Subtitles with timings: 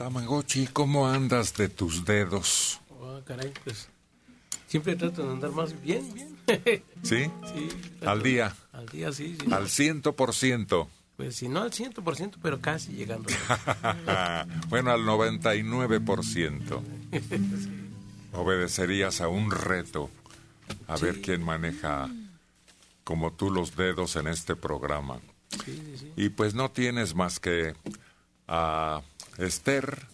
[0.00, 2.80] Tamagotchi, ¿cómo andas de tus dedos?
[2.88, 3.86] Oh, caray, pues
[4.66, 6.34] siempre trato de andar más bien, bien.
[7.02, 7.30] ¿Sí?
[7.52, 7.68] sí.
[8.06, 8.56] Al día.
[8.72, 9.52] Al día, sí, sí.
[9.52, 10.88] Al ciento por ciento.
[11.18, 13.28] Pues si no al ciento por ciento, pero casi llegando.
[14.70, 16.80] bueno, al 99%.
[18.32, 20.08] Obedecerías a un reto.
[20.86, 22.08] A ver quién maneja
[23.04, 25.20] como tú los dedos en este programa.
[25.62, 26.12] Sí, sí, sí.
[26.16, 27.74] Y pues no tienes más que
[28.48, 29.02] a
[29.40, 30.06] Esther,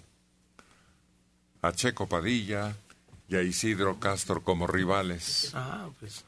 [1.63, 2.77] a Checo Padilla
[3.29, 5.51] y a Isidro Castro como rivales.
[5.55, 6.25] Ah, pues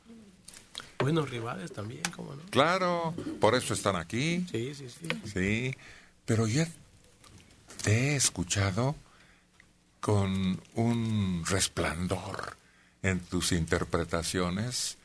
[0.99, 2.43] buenos rivales también, ¿cómo no?
[2.51, 4.45] Claro, por eso están aquí.
[4.51, 5.09] Sí, sí, sí.
[5.33, 5.77] Sí,
[6.25, 6.69] pero ya
[7.83, 8.97] te he escuchado
[10.01, 12.57] con un resplandor
[13.03, 14.99] en tus interpretaciones,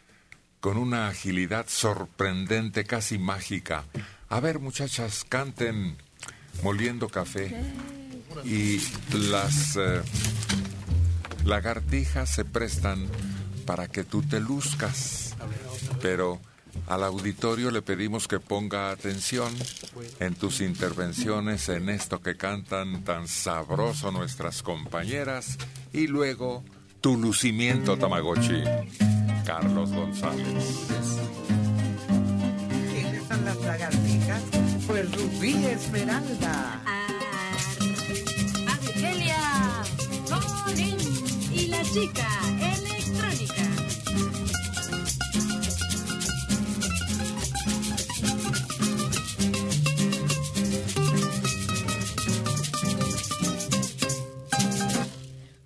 [0.59, 3.85] con una agilidad sorprendente, casi mágica.
[4.29, 5.97] A ver, muchachas, canten
[6.61, 7.55] moliendo café
[8.43, 8.79] y
[9.13, 10.01] las eh,
[11.45, 13.07] lagartijas se prestan
[13.65, 15.35] para que tú te luzcas.
[16.01, 16.39] Pero
[16.87, 19.53] al auditorio le pedimos que ponga atención
[20.19, 25.57] en tus intervenciones en esto que cantan tan sabroso nuestras compañeras
[25.91, 26.63] y luego
[27.01, 28.63] tu lucimiento Tamagotchi.
[29.45, 30.47] Carlos González.
[32.91, 34.62] ¿Quiénes son las lagartijas?
[34.87, 36.81] Pues Rubí Esmeralda.
[38.67, 39.37] Argelia,
[40.29, 40.97] Colin
[41.51, 42.27] y la chica
[42.59, 43.63] electrónica.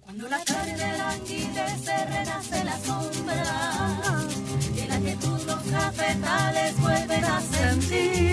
[0.01, 4.27] Cuando la tarde languidece renace la sombra
[4.75, 8.26] y la quietud los cafetales vuelven a sentir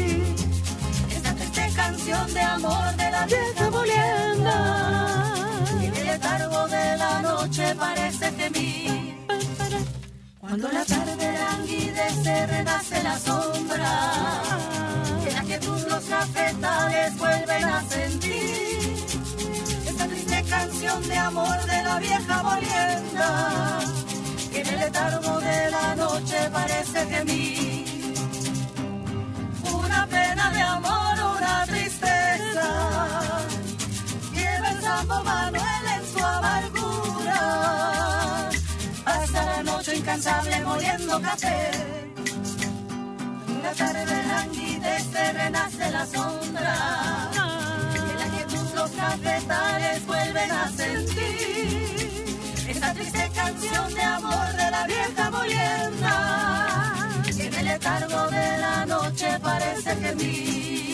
[2.04, 5.34] canción de amor de la vieja molienda
[5.80, 9.14] en el letargo de la noche parece gemir
[10.38, 14.42] cuando la tarde languidece renace la sombra
[15.26, 18.96] en la quietud los cafetales vuelven a sentir
[19.86, 23.80] esta triste canción de amor de la vieja molienda
[24.52, 27.84] que en el letargo de la noche parece gemir.
[29.72, 31.83] Una pena de amor, una tristeza,
[34.32, 37.40] lleva el Santo Manuel en su amargura,
[39.04, 41.70] hasta la noche incansable moliendo café.
[43.48, 46.74] En la tarde languidece, renace la sombra,
[47.94, 51.94] en la quietud los cafetales vuelven a sentir.
[52.68, 56.54] Esta triste canción de amor de la vieja molienda.
[57.36, 60.93] Que en el letargo de la noche parece gemir.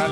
[0.00, 0.08] Una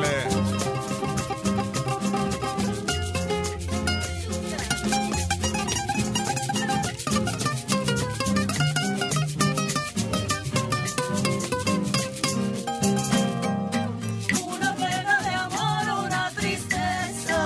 [14.77, 17.41] pena de amor, una tristeza,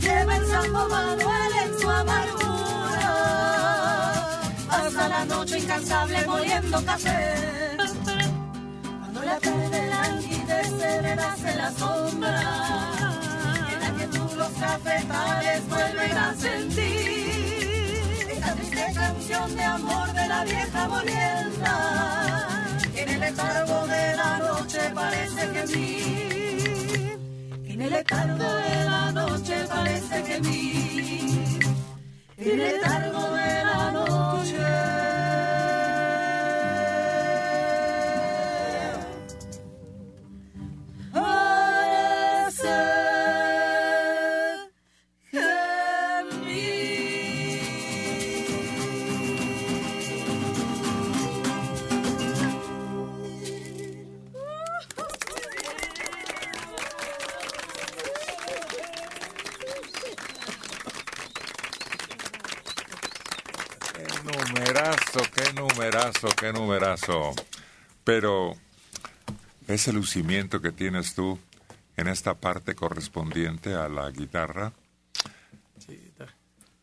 [0.00, 3.10] lleva el Santo Manuel en su amargura,
[4.70, 7.55] hasta la noche incansable moliendo café.
[9.26, 12.40] La tarde languidece, renace la sombra,
[13.72, 16.90] en la que tú los cafetales vuelven a sentir.
[18.30, 21.74] Esta triste canción de amor de la vieja molienda.
[22.94, 25.62] En el letargo de la noche parece que
[27.72, 30.36] en el letargo de la noche parece que
[32.36, 35.15] en el letargo de la noche.
[66.06, 67.34] Numerazo, qué numerazo.
[68.04, 68.54] Pero
[69.66, 71.38] ese lucimiento que tienes tú
[71.96, 74.72] en esta parte correspondiente a la guitarra,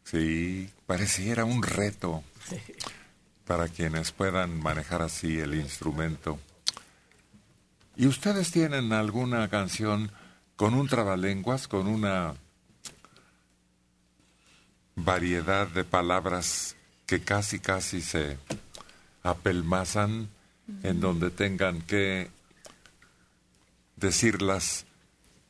[0.05, 2.23] Sí, pareciera un reto.
[3.47, 6.39] para quienes puedan manejar así el instrumento.
[7.95, 10.11] ¿Y ustedes tienen alguna canción
[10.55, 12.35] con un trabalenguas, con una
[14.95, 16.75] variedad de palabras
[17.05, 18.37] que casi casi se
[19.23, 20.29] apelmazan,
[20.83, 22.29] en donde tengan que
[23.95, 24.85] decirlas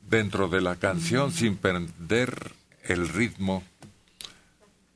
[0.10, 2.54] dentro de la canción sin perder
[2.84, 3.64] el ritmo,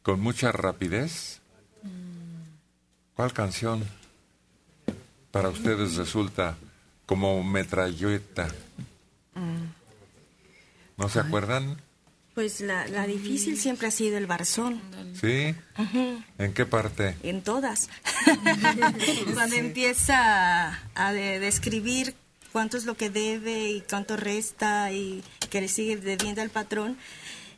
[0.04, 1.42] con mucha rapidez?
[3.16, 3.84] ¿Cuál canción
[5.32, 6.56] para ustedes resulta
[7.06, 8.48] como metralleta?
[10.98, 11.78] ¿No se acuerdan?
[12.38, 14.80] Pues la, la difícil siempre ha sido el barzón.
[15.20, 15.56] ¿Sí?
[16.38, 17.16] ¿En qué parte?
[17.24, 17.90] En todas.
[19.34, 22.14] Cuando empieza a de- describir
[22.52, 26.96] cuánto es lo que debe y cuánto resta y que le sigue debiendo al patrón,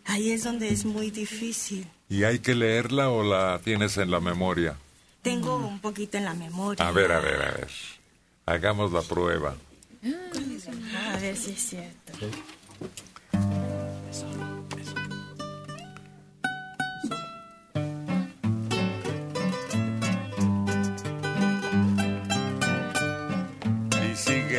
[0.05, 1.85] ahí es donde es muy difícil.
[2.07, 4.77] ¿Y hay que leerla o la tienes en la memoria?
[5.23, 6.87] Tengo un poquito en la memoria.
[6.87, 7.67] A ver, a ver, a ver.
[8.45, 9.57] Hagamos la prueba.
[11.13, 12.13] A ver si es cierto.
[12.21, 13.08] Y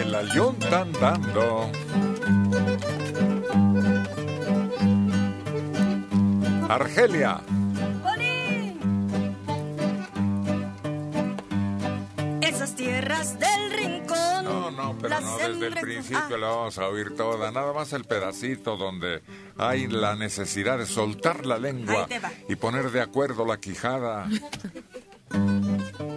[0.01, 1.71] sigue la andando.
[6.69, 7.41] Argelia.
[12.41, 14.45] Esas tierras del rincón.
[14.45, 17.51] No, no, pero no desde el principio Ah, la vamos a oír toda.
[17.51, 19.23] Nada más el pedacito donde
[19.59, 22.07] hay la necesidad de soltar la lengua
[22.49, 24.29] y poner de acuerdo la quijada.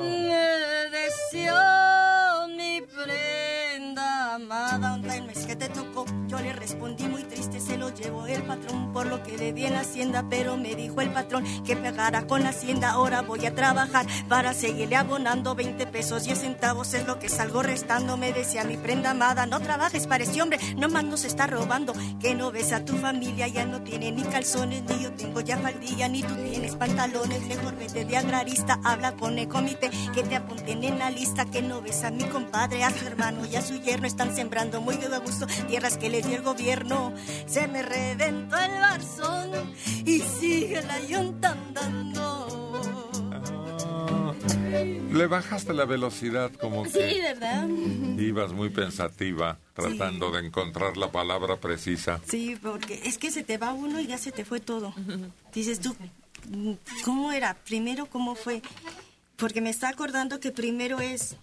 [0.00, 4.94] Me deseó mi prenda amada.
[4.94, 7.39] Un mes que te tocó, yo le respondí muy triste,
[7.70, 10.24] se lo llevó el patrón por lo que debía en la hacienda.
[10.28, 12.90] Pero me dijo el patrón que pegara con la hacienda.
[12.90, 17.62] Ahora voy a trabajar para seguirle abonando 20 pesos, 10 centavos es lo que salgo
[17.62, 18.16] restando.
[18.16, 21.92] Me decía mi prenda amada, no trabajes para ese hombre, nomás nos está robando.
[22.18, 25.56] Que no ves a tu familia, ya no tiene ni calzones, ni yo tengo ya
[25.58, 27.42] faldilla, ni tú tienes pantalones.
[27.46, 31.44] Mejor vete de agrarista, habla con el comité, que te apunten en la lista.
[31.44, 34.80] Que no ves a mi compadre, a su hermano y a su yerno, están sembrando
[34.80, 37.12] muy de gusto tierras que les dio el gobierno.
[37.68, 39.50] Me reventó el barzón
[40.04, 43.10] y sigue la yunta andando.
[43.32, 44.32] Ah,
[45.12, 47.68] le bajaste la velocidad como Sí, que ¿verdad?
[48.18, 52.20] ibas muy pensativa tratando de encontrar la palabra precisa.
[52.26, 54.94] Sí, porque es que se te va uno y ya se te fue todo.
[55.52, 55.94] Dices tú,
[57.04, 57.54] ¿cómo era?
[57.64, 58.62] Primero, ¿cómo fue?
[59.36, 61.36] Porque me está acordando que primero es...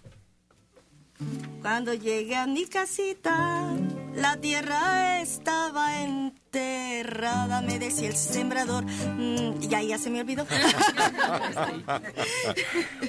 [1.62, 3.74] Cuando llegué a mi casita,
[4.20, 8.84] la tierra estaba enterrada, me decía el sembrador.
[8.84, 10.46] Mm, y ahí ya se me olvidó.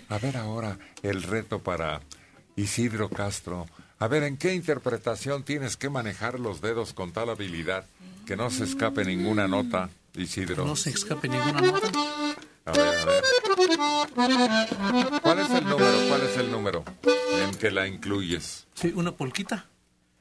[0.10, 2.02] A ver ahora el reto para
[2.56, 3.68] Isidro Castro.
[4.00, 7.86] A ver, ¿en qué interpretación tienes que manejar los dedos con tal habilidad
[8.26, 10.66] que no se escape ninguna nota, Isidro?
[10.66, 11.90] No se escape ninguna nota.
[12.66, 13.24] A ver, a ver.
[15.22, 15.92] ¿Cuál es el número?
[16.08, 16.84] ¿Cuál es el número
[17.44, 18.68] en que la incluyes?
[18.74, 19.66] Sí, una polquita.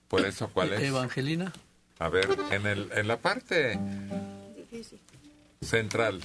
[0.08, 0.82] Por eso, ¿cuál es?
[0.82, 1.52] Evangelina.
[1.98, 3.78] A ver, en, el, en la parte
[5.60, 6.20] central,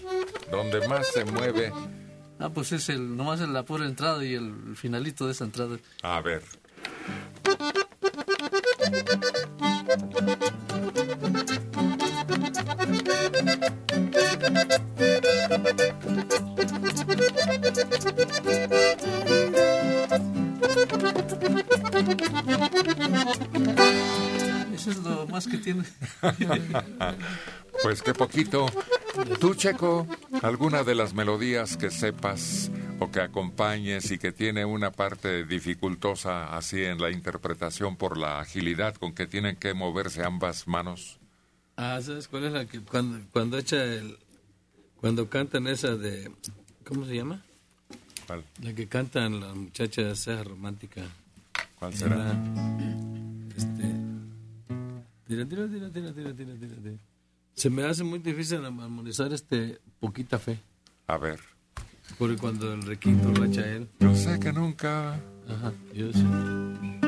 [0.52, 1.72] donde más se mueve.
[2.40, 5.78] Ah, pues es el, nomás es la pura entrada y el finalito de esa entrada.
[6.02, 6.44] A ver.
[24.74, 25.84] Eso es lo más que tiene.
[27.82, 28.68] Pues qué poquito.
[29.40, 30.08] Tú, Checo,
[30.42, 36.56] alguna de las melodías que sepas o que acompañes y que tiene una parte dificultosa
[36.56, 41.20] así en la interpretación por la agilidad con que tienen que moverse ambas manos.
[41.76, 44.18] Ah, ¿sabes cuál es la que cuando, cuando echa el...
[45.02, 46.32] Cuando cantan esa de...
[46.86, 47.44] ¿Cómo se llama?
[48.28, 51.02] ¿Cuál, La que cantan las muchachas esa romántica.
[51.84, 52.32] Cuál será?
[53.58, 53.84] Este...
[55.28, 56.98] Tira, tira, tira, tira, tira, tira, tira, tira.
[57.54, 60.60] Se me hace muy difícil armonizar este poquita fe.
[61.08, 61.42] A ver.
[62.18, 63.90] Porque cuando el requinto lo echa él.
[64.00, 65.16] Yo sé que nunca.
[65.50, 67.03] Ajá, yo sé.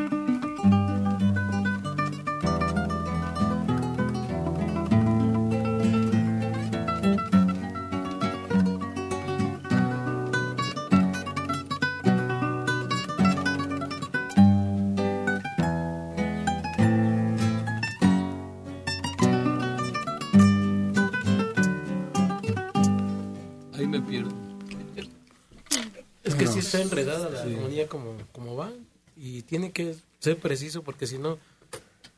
[26.65, 28.72] Está enredada la armonía como, como va
[29.17, 31.38] y tiene que ser preciso porque si no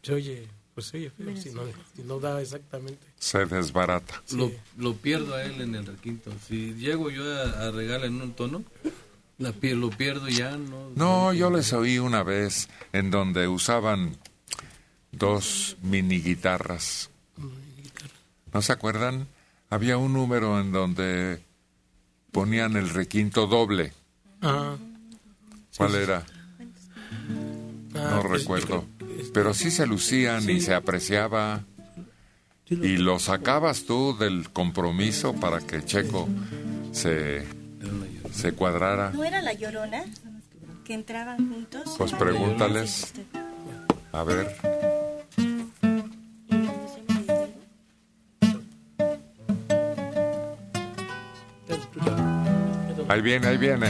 [0.01, 1.61] se oye, pues se oye feo, si no,
[1.95, 3.05] si no da exactamente.
[3.19, 4.21] Se desbarata.
[4.31, 6.31] Lo, lo pierdo a él en el requinto.
[6.47, 8.63] Si llego yo a, a regalar en un tono,
[9.37, 10.89] la, pie- lo pierdo ya, ¿no?
[10.95, 14.17] No, yo les oí una vez en donde usaban
[15.11, 17.09] dos mini guitarras.
[18.53, 19.27] ¿No se acuerdan?
[19.69, 21.41] Había un número en donde
[22.31, 23.93] ponían el requinto doble.
[24.41, 24.75] Ah,
[25.77, 26.23] ¿Cuál era?
[27.95, 28.85] ah, No recuerdo.
[29.33, 31.63] Pero sí se lucían y se apreciaba.
[32.69, 36.27] Y lo sacabas tú del compromiso para que Checo
[36.91, 37.45] se,
[38.33, 39.11] se cuadrara.
[39.11, 40.03] ¿No era la llorona?
[40.83, 41.83] Que entraban juntos.
[41.97, 43.13] Pues pregúntales.
[44.11, 44.55] A ver.
[53.09, 53.87] Ahí viene, ahí viene.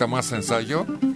[0.00, 1.09] ¿Necesita más ensayo?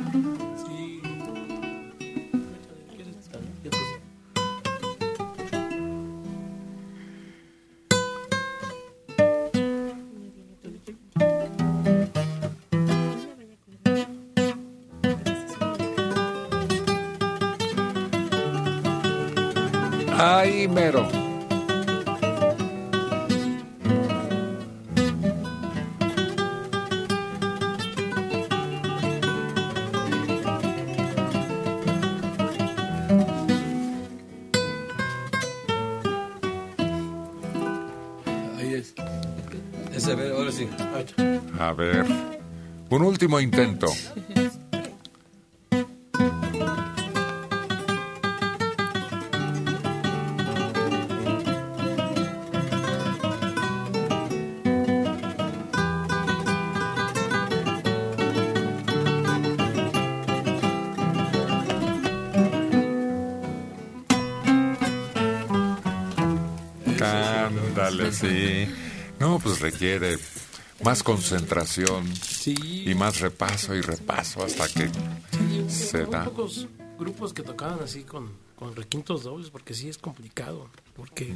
[43.24, 43.86] Último intento.
[68.14, 68.68] Sí.
[69.18, 70.16] No, pues requiere
[70.84, 72.04] más concentración.
[72.94, 74.88] Y más repaso y repaso hasta que
[75.68, 76.24] se Muy da.
[76.24, 80.68] pocos grupos que tocaban así con, con requintos dobles, porque sí es complicado.
[80.94, 81.34] Porque,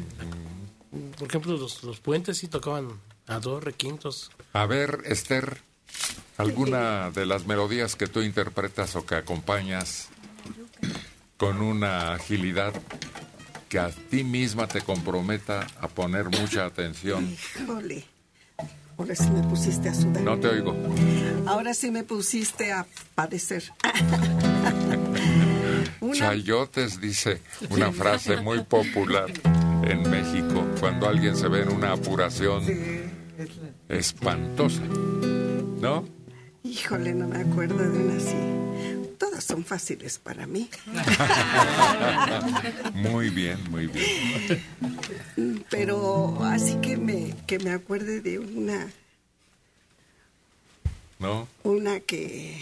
[1.18, 2.88] por ejemplo, los, los puentes sí tocaban
[3.26, 4.30] a dos requintos.
[4.52, 5.60] A ver, Esther,
[6.36, 10.08] ¿alguna de las melodías que tú interpretas o que acompañas
[11.36, 12.72] con una agilidad
[13.68, 17.36] que a ti misma te comprometa a poner mucha atención?
[17.60, 18.04] Híjole.
[18.96, 20.22] Ahora sí me pusiste a sudar.
[20.22, 20.74] No te oigo.
[21.48, 23.64] Ahora sí me pusiste a padecer.
[26.00, 27.40] Una, Chayotes dice
[27.70, 29.26] una frase muy popular
[29.82, 32.62] en México cuando alguien se ve en una apuración
[33.88, 34.82] espantosa.
[35.80, 36.06] ¿No?
[36.62, 38.36] híjole, no me acuerdo de una así.
[39.18, 40.68] Todas son fáciles para mí.
[42.94, 44.62] Muy bien, muy bien.
[45.70, 48.88] Pero así que me, que me acuerde de una,
[51.18, 51.48] ¿No?
[51.64, 52.56] una que,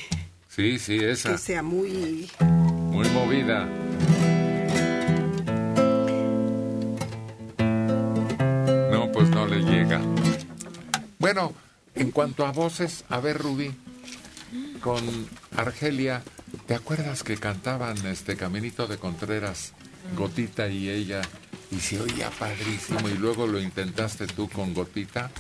[0.48, 1.32] Sí, sí, esa.
[1.32, 2.30] que sea muy...
[2.40, 3.66] Muy movida.
[8.90, 10.00] No, pues no le llega.
[11.18, 11.52] Bueno,
[11.94, 13.70] en cuanto a voces, a ver, Rubí,
[14.80, 15.02] con
[15.56, 16.22] Argelia,
[16.66, 19.72] ¿te acuerdas que cantaban este Caminito de Contreras,
[20.16, 21.20] Gotita y ella?
[21.70, 25.30] Y se oía padrísimo y luego lo intentaste tú con Gotita.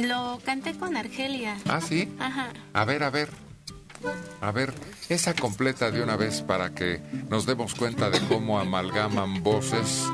[0.00, 1.56] Lo canté con Argelia.
[1.68, 2.08] Ah, sí.
[2.18, 2.52] Ajá.
[2.72, 3.30] A ver, a ver.
[4.40, 4.72] A ver,
[5.08, 10.04] esa completa de una vez para que nos demos cuenta de cómo amalgaman voces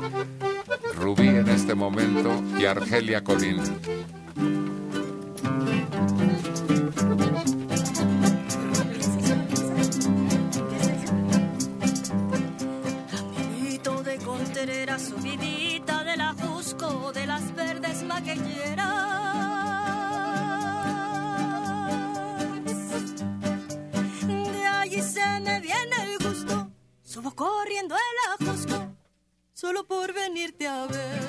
[0.95, 3.61] Rubí en este momento y Argelia Colín.
[15.63, 18.87] Subidita de la Jusco, de las verdes maquilleras.
[24.27, 28.93] De allí se me viene el gusto, subo corriendo el Ajusco,
[29.53, 31.21] solo por venirte a ver.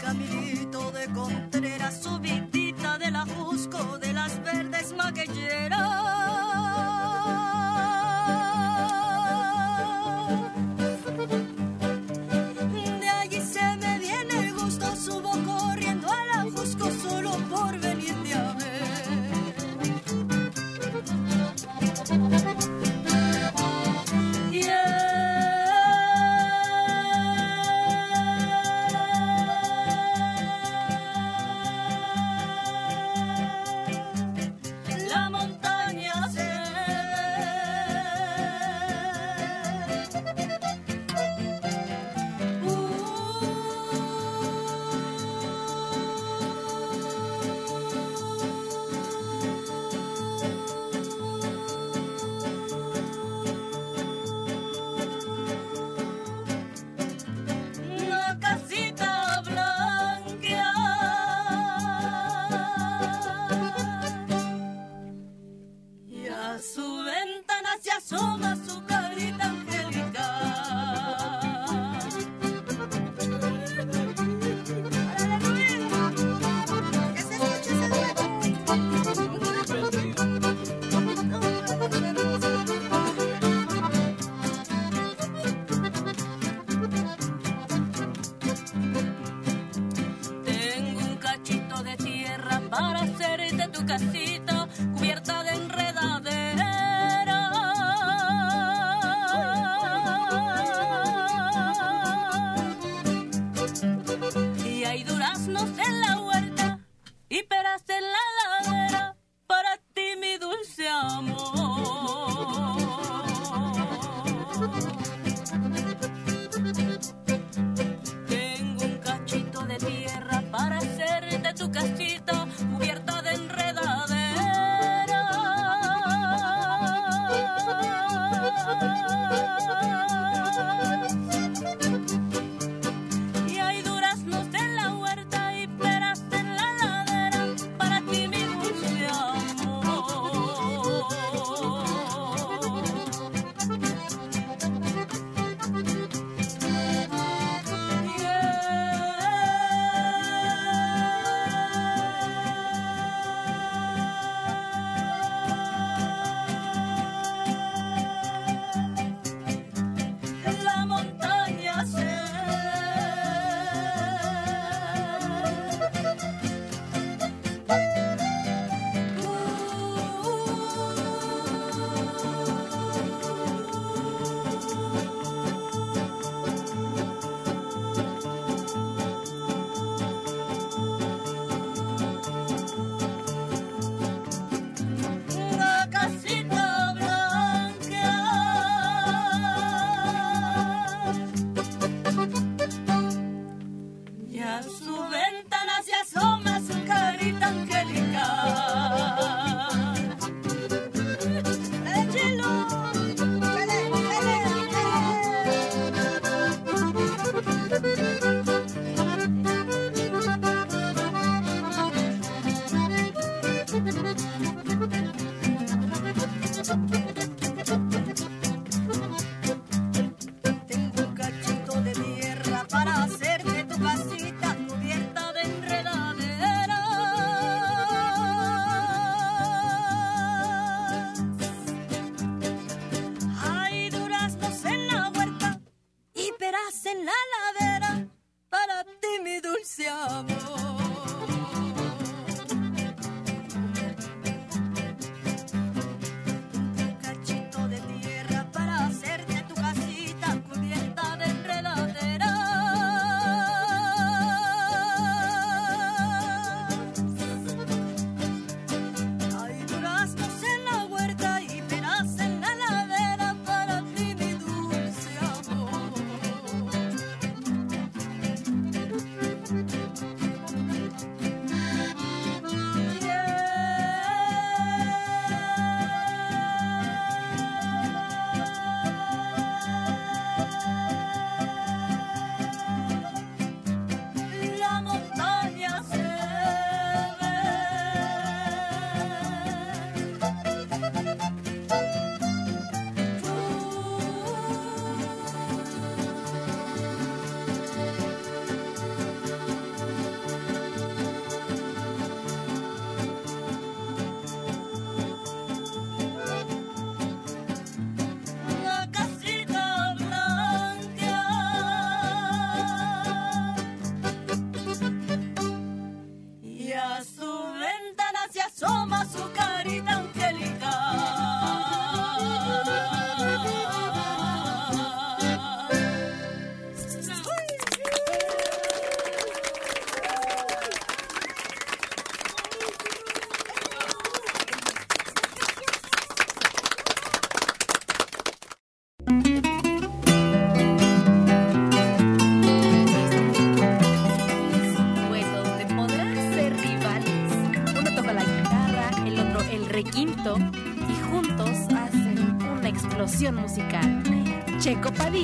[0.00, 5.89] Caminito de Contreras, subidita de la Jusco, de las verdes maquilleras.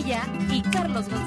[0.07, 1.26] Padilla y Carlos González,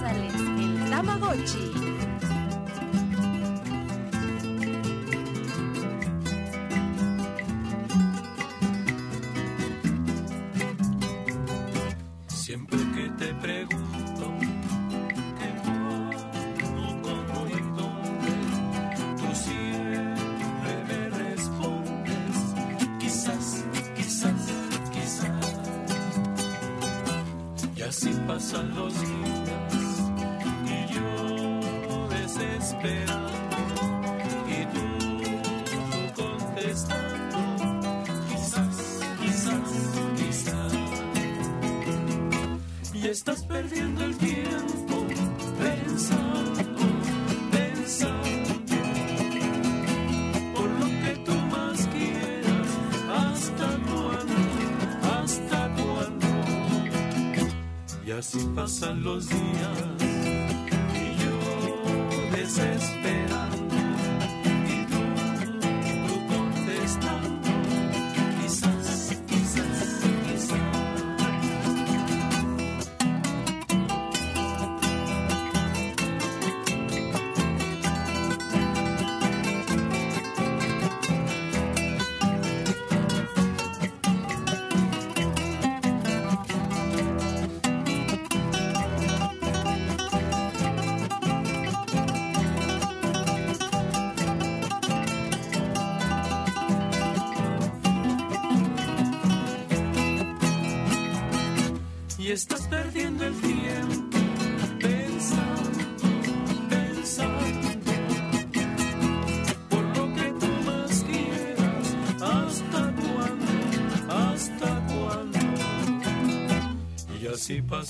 [58.69, 59.78] pasan los días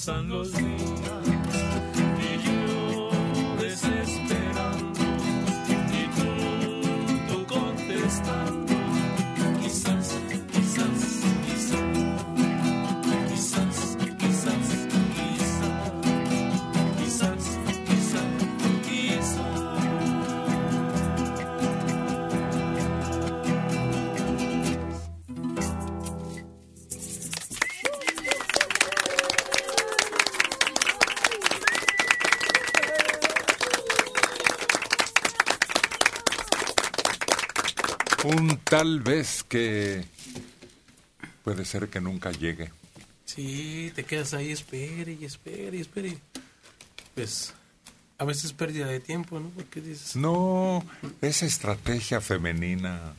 [0.09, 0.58] pasan los
[38.79, 40.05] tal vez que
[41.43, 42.71] puede ser que nunca llegue.
[43.25, 46.17] Sí, te quedas ahí, espere y espere y espere.
[47.13, 47.53] Pues
[48.17, 49.49] a veces pérdida de tiempo, ¿no?
[49.49, 50.81] Porque dices, No,
[51.19, 53.15] es estrategia femenina.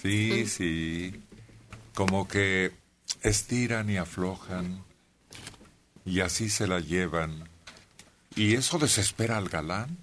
[0.00, 1.20] Sí, sí.
[1.94, 2.70] Como que
[3.22, 4.84] estiran y aflojan
[6.04, 7.48] y así se la llevan.
[8.36, 9.98] Y eso desespera al galán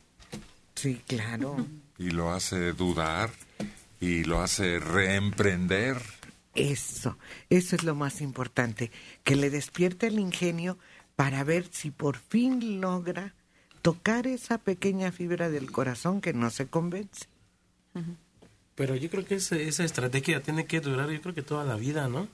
[0.75, 1.65] Sí, claro.
[1.97, 3.31] y lo hace dudar
[3.99, 5.97] y lo hace reemprender.
[6.55, 7.17] Eso,
[7.49, 8.91] eso es lo más importante,
[9.23, 10.77] que le despierte el ingenio
[11.15, 13.33] para ver si por fin logra
[13.81, 17.25] tocar esa pequeña fibra del corazón que no se convence.
[18.75, 21.75] Pero yo creo que esa, esa estrategia tiene que durar, yo creo que toda la
[21.75, 22.27] vida, ¿no?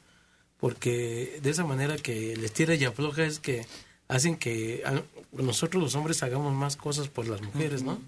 [0.60, 3.65] Porque de esa manera que les tira y afloja es que
[4.08, 5.02] hacen que a-
[5.41, 8.00] nosotros los hombres hagamos más cosas por las mujeres, ¿no?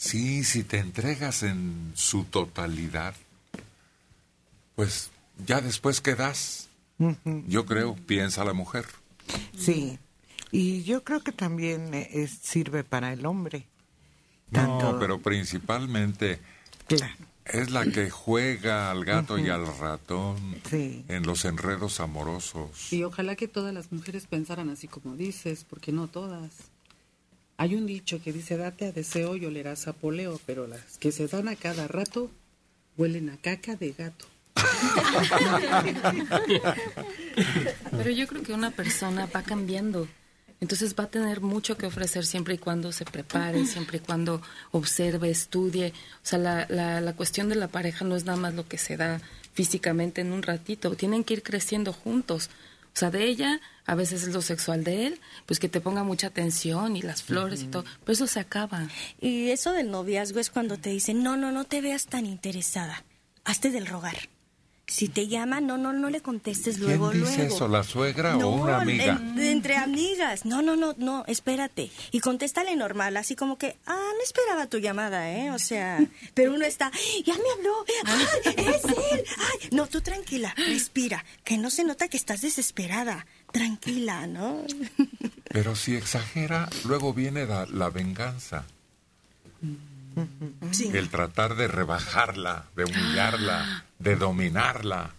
[0.00, 3.14] Sí, si te entregas en su totalidad,
[4.76, 5.10] pues
[5.44, 6.68] ya después quedas.
[7.46, 8.84] Yo creo, piensa la mujer.
[9.56, 9.98] Sí,
[10.52, 13.66] y yo creo que también eh, es- sirve para el hombre.
[14.52, 16.38] No, Tanto- pero principalmente
[16.86, 17.12] Claro.
[17.44, 21.04] es la que juega al gato y al ratón Sí.
[21.08, 22.92] en los enredos amorosos.
[22.92, 26.50] Y ojalá que todas las mujeres pensaran así como dices, porque no todas.
[27.58, 31.10] Hay un dicho que dice, date a deseo y olerás a poleo, pero las que
[31.10, 32.30] se dan a cada rato
[32.96, 34.26] huelen a caca de gato.
[37.92, 40.08] Pero yo creo que una persona va cambiando.
[40.60, 44.42] Entonces va a tener mucho que ofrecer siempre y cuando se prepare, siempre y cuando
[44.72, 45.90] observe, estudie.
[45.90, 48.78] O sea, la, la, la cuestión de la pareja no es nada más lo que
[48.78, 49.20] se da
[49.52, 50.96] físicamente en un ratito.
[50.96, 52.50] Tienen que ir creciendo juntos.
[52.98, 56.02] O sea, de ella, a veces es lo sexual de él, pues que te ponga
[56.02, 57.84] mucha atención y las flores y todo.
[58.00, 58.88] Pero eso se acaba.
[59.20, 63.04] Y eso del noviazgo es cuando te dicen, no, no, no te veas tan interesada.
[63.44, 64.16] Hazte del rogar.
[64.90, 67.54] Si te llama, no, no, no le contestes luego, ¿Quién dice luego.
[67.56, 69.20] eso, la suegra No, o una amiga?
[69.20, 70.46] en- entre amigas.
[70.46, 71.90] No, no, no, no, espérate.
[72.10, 75.50] Y contéstale normal, así como que, ah, no esperaba tu llamada, ¿eh?
[75.50, 75.98] O sea,
[76.34, 76.90] pero uno está,
[77.26, 79.24] ya me habló, ¡ay, es él!
[79.36, 79.68] ¡Ay!
[79.72, 83.26] No, tú tranquila, respira, que no se nota que estás desesperada.
[83.52, 84.62] Tranquila, ¿no?
[85.50, 88.64] Pero si exagera, luego viene la, la venganza.
[90.72, 90.90] Sí.
[90.92, 95.14] El tratar de rebajarla, de humillarla, de dominarla.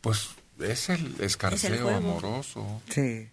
[0.00, 2.82] Pues es el escarceo amoroso.
[2.88, 3.28] Sí.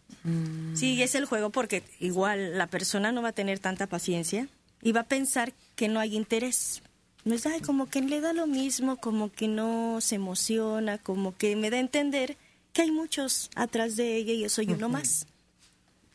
[0.74, 4.48] Sí, es el juego porque igual la persona no va a tener tanta paciencia
[4.82, 6.82] y va a pensar que no hay interés.
[7.26, 11.36] No es, ay, como que le da lo mismo, como que no se emociona, como
[11.36, 12.38] que me da a entender
[12.74, 15.28] que hay muchos atrás de ella y yo soy uno más.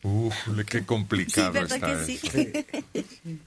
[0.03, 0.33] Uf,
[0.67, 2.27] qué complicado ¿verdad está que eso.
[3.23, 3.39] Sí,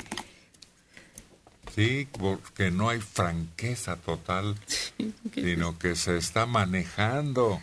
[2.18, 4.56] porque no hay franqueza total,
[5.34, 7.60] sino que se está manejando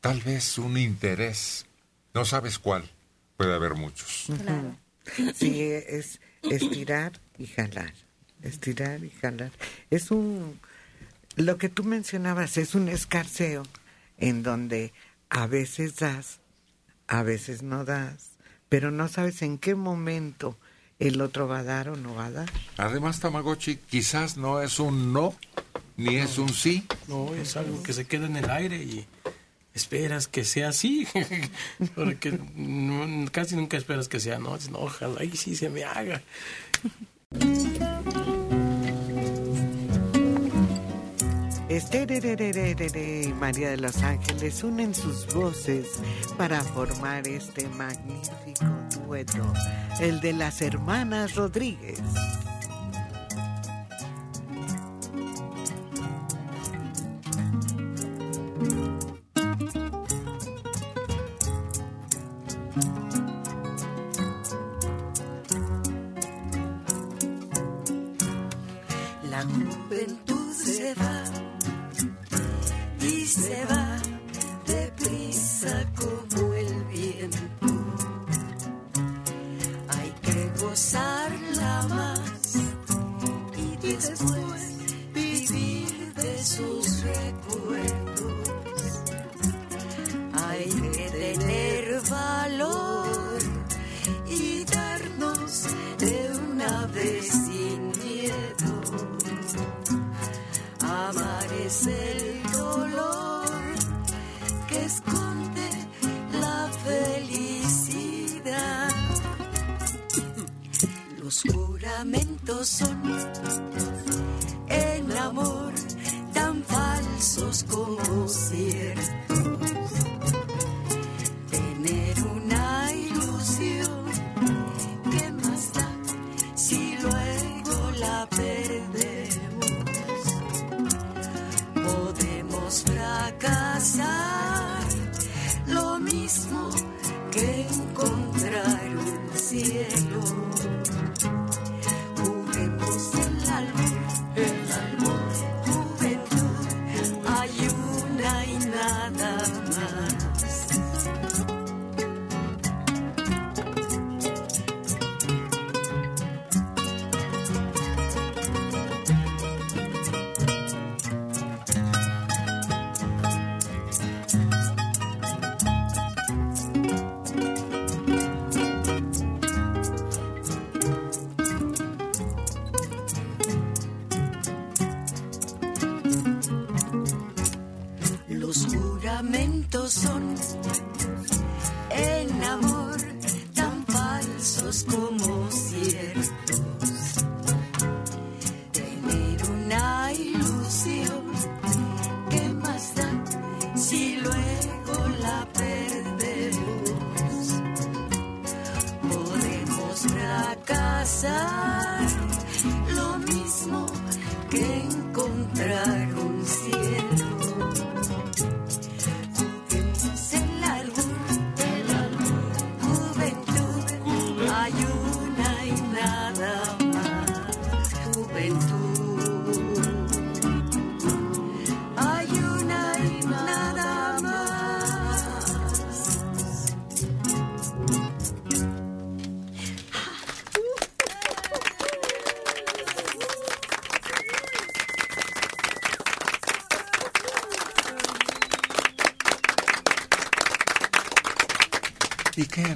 [0.00, 1.66] tal vez un interés
[2.14, 2.88] no sabes cuál.
[3.36, 4.26] Puede haber muchos.
[4.42, 4.76] Claro.
[5.34, 7.92] Sí, es estirar y jalar.
[8.42, 9.50] Estirar y jalar.
[9.90, 10.60] Es un.
[11.36, 13.62] Lo que tú mencionabas es un escarceo
[14.18, 14.92] en donde
[15.30, 16.40] a veces das,
[17.08, 18.32] a veces no das,
[18.68, 20.58] pero no sabes en qué momento
[21.08, 22.50] el otro va a dar o no va a dar.
[22.76, 25.34] Además, Tamagotchi quizás no es un no,
[25.96, 26.86] ni es un sí.
[27.08, 29.06] No, es algo que se queda en el aire y
[29.74, 31.06] esperas que sea así.
[31.94, 34.54] Porque no- casi nunca esperas que sea no.
[34.54, 36.22] Dices, no, ojalá y sí se me haga.
[41.76, 45.86] Esterererererere y María de los Ángeles unen sus voces
[46.36, 48.66] para formar este magnífico
[49.06, 49.50] dueto,
[49.98, 52.02] el de las hermanas Rodríguez.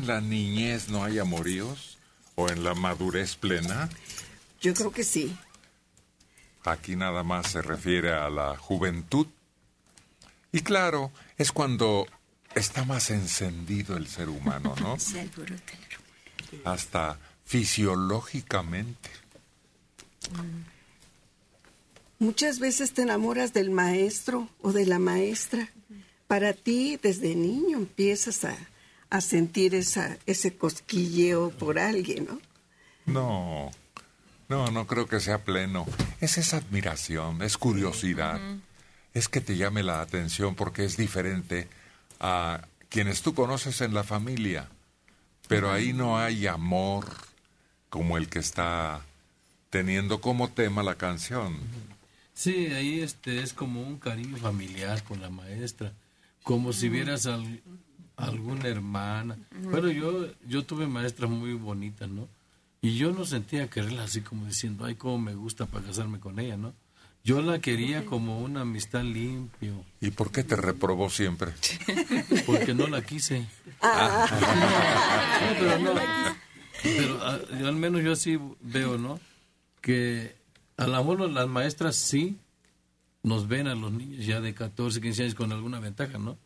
[0.06, 1.98] En la niñez no hay amoríos?
[2.36, 3.88] ¿O en la madurez plena?
[4.60, 5.36] Yo creo que sí.
[6.64, 9.26] Aquí nada más se refiere a la juventud.
[10.52, 12.06] Y claro, es cuando
[12.54, 14.98] está más encendido el ser humano, ¿no?
[15.00, 15.72] Se alborota
[16.64, 19.10] Hasta fisiológicamente.
[22.18, 25.70] Muchas veces te enamoras del maestro o de la maestra.
[26.26, 28.56] Para ti, desde niño, empiezas a,
[29.16, 32.40] a sentir esa, ese cosquilleo por alguien, ¿no?
[33.06, 33.70] No,
[34.48, 35.86] no, no creo que sea pleno.
[36.20, 38.40] Es esa admiración, es curiosidad.
[39.14, 41.68] Es que te llame la atención porque es diferente
[42.20, 44.68] a quienes tú conoces en la familia.
[45.48, 47.06] Pero ahí no hay amor
[47.88, 49.00] como el que está
[49.70, 51.56] teniendo como tema la canción.
[52.34, 55.92] Sí, ahí este es como un cariño familiar con la maestra.
[56.42, 57.60] como si vieras al-
[58.16, 59.36] alguna hermana.
[59.62, 62.28] Bueno, yo, yo tuve maestras muy bonitas, ¿no?
[62.80, 66.38] Y yo no sentía quererla así como diciendo, ay, cómo me gusta para casarme con
[66.38, 66.74] ella, ¿no?
[67.24, 69.84] Yo la quería como una amistad limpio.
[70.00, 71.52] ¿Y por qué te reprobó siempre?
[72.46, 73.46] Porque no la quise.
[73.82, 74.26] Ah.
[75.36, 76.00] No, pero no.
[76.82, 79.18] Pero ah, yo al menos yo así veo, ¿no?
[79.80, 80.36] Que
[80.76, 82.38] a lo mejor las maestras sí
[83.22, 86.38] nos ven a los niños ya de 14, 15 años con alguna ventaja, ¿no?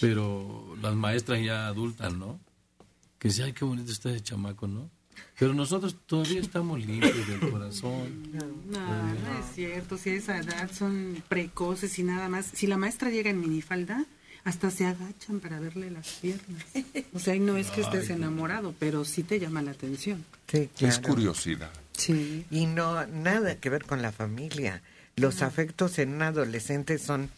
[0.00, 2.40] Pero las maestras ya adultas, ¿no?
[3.18, 4.90] Que dicen, ay, qué bonito está ese chamaco, ¿no?
[5.38, 8.32] Pero nosotros todavía estamos limpios del corazón.
[8.32, 9.98] No, no es cierto.
[9.98, 12.46] Si a esa edad son precoces y nada más.
[12.52, 14.06] Si la maestra llega en minifalda,
[14.44, 16.64] hasta se agachan para verle las piernas.
[17.12, 20.24] O sea, y no es que estés enamorado, pero sí te llama la atención.
[20.48, 21.70] Sí, Es curiosidad.
[21.96, 22.44] Sí.
[22.50, 24.82] Y no, nada que ver con la familia.
[25.16, 27.30] Los afectos en un adolescente son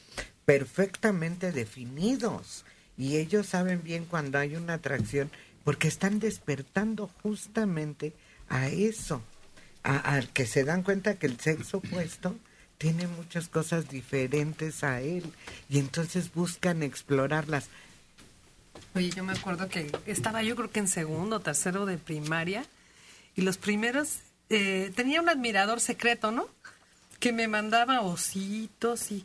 [0.45, 2.65] perfectamente definidos
[2.97, 5.31] y ellos saben bien cuando hay una atracción
[5.65, 8.13] porque están despertando justamente
[8.49, 9.23] a eso,
[9.83, 12.37] a, al que se dan cuenta que el sexo opuesto
[12.79, 15.25] tiene muchas cosas diferentes a él
[15.69, 17.69] y entonces buscan explorarlas.
[18.95, 22.65] Oye, yo me acuerdo que estaba yo creo que en segundo, tercero de primaria
[23.35, 24.19] y los primeros
[24.51, 26.49] eh, tenía un admirador secreto, ¿no?
[27.19, 29.25] Que me mandaba ositos y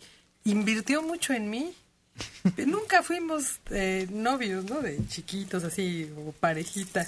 [0.51, 1.73] invirtió mucho en mí.
[2.65, 4.81] Nunca fuimos eh, novios, ¿no?
[4.81, 7.07] De chiquitos así o parejita,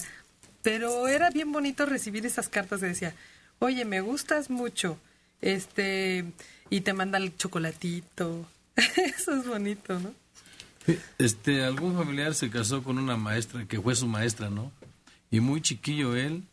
[0.61, 3.15] pero era bien bonito recibir esas cartas que decía,
[3.59, 4.97] oye, me gustas mucho,
[5.41, 6.25] este,
[6.69, 8.47] y te manda el chocolatito.
[8.75, 10.13] Eso es bonito, ¿no?
[11.17, 14.71] Este, algún familiar se casó con una maestra que fue su maestra, ¿no?
[15.29, 16.43] Y muy chiquillo él.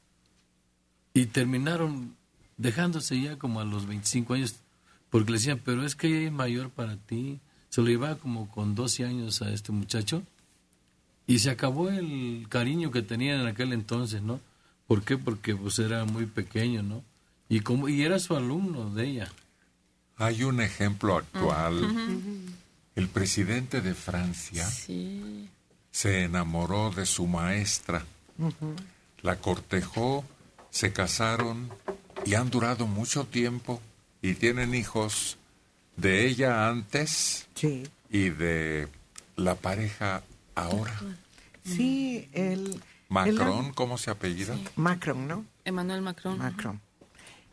[1.15, 2.17] Y terminaron
[2.57, 4.57] dejándose ya como a los 25 años,
[5.11, 7.41] porque le decían, pero es que ella es mayor para ti.
[7.71, 10.23] Se lo llevaba como con 12 años a este muchacho.
[11.27, 14.41] Y se acabó el cariño que tenían en aquel entonces, ¿no?
[14.87, 15.19] ¿Por qué?
[15.19, 17.03] Porque pues era muy pequeño, ¿no?
[17.51, 19.33] Y, como, y era su alumno de ella.
[20.17, 21.81] Hay un ejemplo actual.
[22.95, 25.49] El presidente de Francia Sí.
[25.91, 28.05] se enamoró de su maestra,
[29.23, 30.25] la cortejó,
[30.71, 31.71] se casaron
[32.27, 33.81] y han durado mucho tiempo
[34.23, 35.39] y tienen hijos
[35.97, 37.49] de ella antes
[38.11, 38.89] y de
[39.37, 40.23] la pareja
[40.55, 40.95] ahora.
[41.65, 42.81] Sí, el...
[43.09, 44.57] Macron, el- ¿cómo se apellida?
[44.77, 45.45] Macron, ¿no?
[45.65, 46.39] Emmanuel Macron.
[46.39, 46.81] Macron.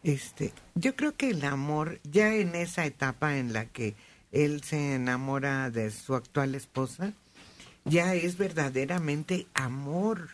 [0.03, 3.95] Este, yo creo que el amor, ya en esa etapa en la que
[4.31, 7.13] él se enamora de su actual esposa,
[7.85, 10.29] ya es verdaderamente amor,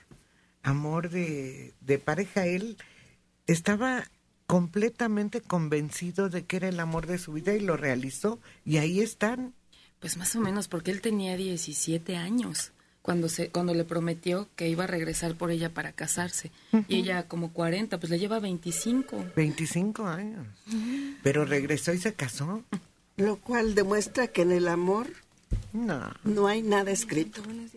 [0.63, 2.45] amor de, de pareja.
[2.47, 2.77] Él
[3.47, 4.03] estaba
[4.51, 8.37] completamente convencido de que era el amor de su vida y lo realizó.
[8.65, 9.53] Y ahí están.
[10.01, 14.67] Pues más o menos, porque él tenía 17 años cuando se cuando le prometió que
[14.67, 16.51] iba a regresar por ella para casarse.
[16.89, 19.27] Y ella como 40, pues le lleva 25.
[19.37, 20.45] 25 años.
[21.23, 22.61] Pero regresó y se casó.
[23.15, 25.07] Lo cual demuestra que en el amor
[25.71, 27.41] no, no hay nada escrito.
[27.41, 27.71] Buenos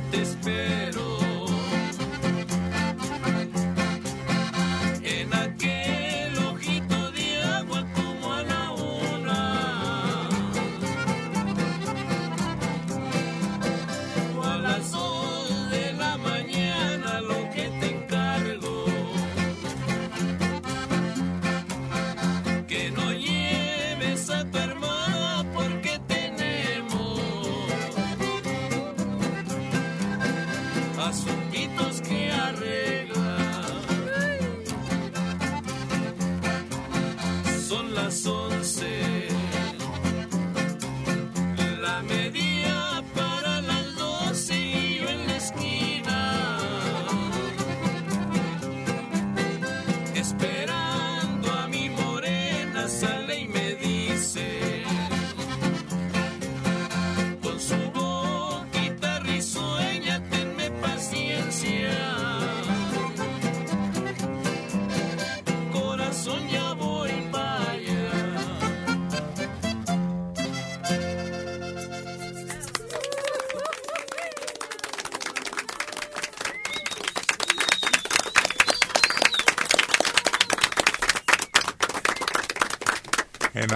[0.00, 0.27] get this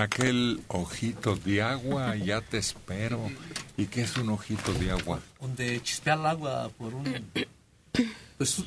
[0.02, 3.30] aquel ojito de agua ya te espero.
[3.76, 5.20] ¿Y qué es un ojito de agua?
[5.40, 7.04] donde chispea el agua por un...
[8.38, 8.62] Pues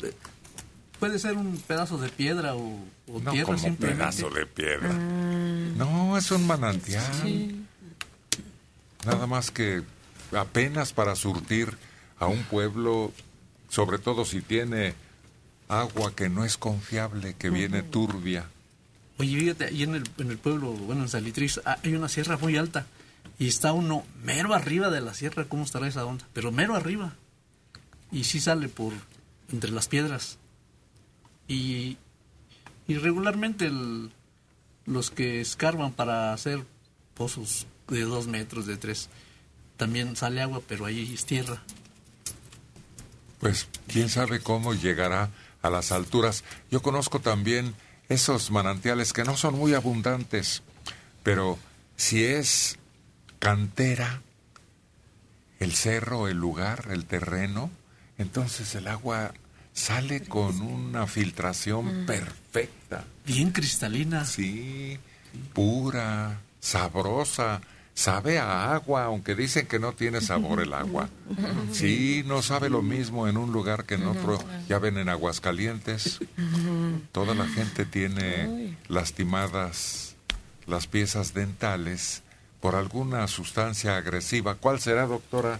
[0.99, 4.03] puede ser un pedazo de piedra o, o No tierra como simplemente.
[4.03, 4.93] pedazo de piedra.
[4.93, 7.03] No, es un manantial.
[7.23, 7.61] Sí.
[9.05, 9.83] Nada más que
[10.35, 11.77] apenas para surtir
[12.19, 13.11] a un pueblo,
[13.69, 14.93] sobre todo si tiene
[15.67, 18.45] agua que no es confiable, que viene turbia.
[19.17, 22.37] Oye, fíjate, ahí en el, en el pueblo, bueno, en Salitriz, ah, hay una sierra
[22.37, 22.85] muy alta
[23.39, 26.25] y está uno mero arriba de la sierra, ¿cómo estará esa onda?
[26.33, 27.15] Pero mero arriba.
[28.11, 28.93] Y sí sale por
[29.51, 30.37] entre las piedras.
[31.47, 31.97] Y,
[32.87, 33.71] y regularmente
[34.85, 36.63] los que escarban para hacer
[37.13, 39.09] pozos de dos metros, de tres,
[39.77, 41.61] también sale agua, pero ahí es tierra.
[43.39, 45.29] Pues quién sabe cómo llegará
[45.61, 46.43] a las alturas.
[46.71, 47.75] Yo conozco también
[48.09, 50.61] esos manantiales que no son muy abundantes,
[51.23, 51.57] pero
[51.95, 52.77] si es
[53.39, 54.21] cantera,
[55.59, 57.71] el cerro, el lugar, el terreno,
[58.17, 59.33] entonces el agua
[59.73, 63.05] sale con una filtración perfecta.
[63.25, 64.25] Bien cristalina.
[64.25, 64.97] Sí,
[65.53, 67.61] pura, sabrosa.
[67.95, 71.09] Sabe a agua, aunque dicen que no tiene sabor el agua.
[71.71, 74.37] Sí, no sabe lo mismo en un lugar que en otro.
[74.69, 76.19] Ya ven en Aguascalientes,
[77.11, 80.15] toda la gente tiene lastimadas
[80.67, 82.21] las piezas dentales
[82.61, 84.55] por alguna sustancia agresiva.
[84.55, 85.59] ¿Cuál será, doctora,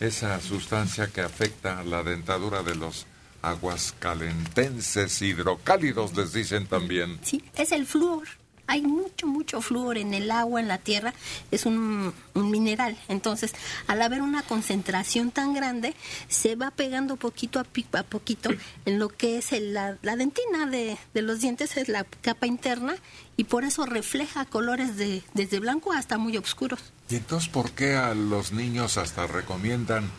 [0.00, 3.06] esa sustancia que afecta a la dentadura de los
[3.42, 7.18] aguascalentenses hidrocálidos, les dicen también?
[7.22, 8.28] Sí, es el flúor.
[8.72, 11.12] Hay mucho, mucho flúor en el agua, en la tierra.
[11.50, 12.96] Es un, un mineral.
[13.08, 13.52] Entonces,
[13.86, 15.94] al haber una concentración tan grande,
[16.28, 17.66] se va pegando poquito a,
[17.98, 18.48] a poquito
[18.86, 22.46] en lo que es el- la, la dentina de, de los dientes, es la capa
[22.46, 22.94] interna,
[23.36, 26.80] y por eso refleja colores de, desde blanco hasta muy oscuros.
[27.10, 30.10] ¿Y entonces por qué a los niños hasta recomiendan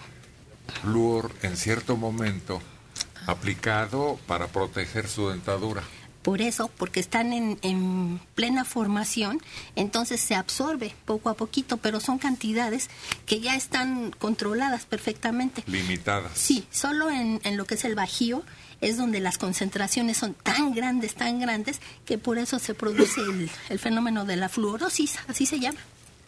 [0.83, 2.61] flúor en cierto momento
[3.25, 5.81] aplicado para proteger su dentadura?
[6.23, 9.39] Por eso, porque están en, en plena formación,
[9.75, 12.89] entonces se absorbe poco a poquito, pero son cantidades
[13.25, 15.63] que ya están controladas perfectamente.
[15.67, 16.31] Limitadas.
[16.35, 18.43] Sí, solo en, en lo que es el bajío
[18.81, 23.49] es donde las concentraciones son tan grandes, tan grandes, que por eso se produce el,
[23.69, 25.79] el fenómeno de la fluorosis, así se llama.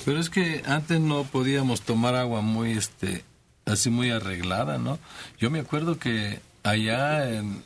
[0.03, 3.23] Pero es que antes no podíamos tomar agua muy, este,
[3.65, 4.99] así muy arreglada, ¿no?
[5.39, 7.63] Yo me acuerdo que allá, en,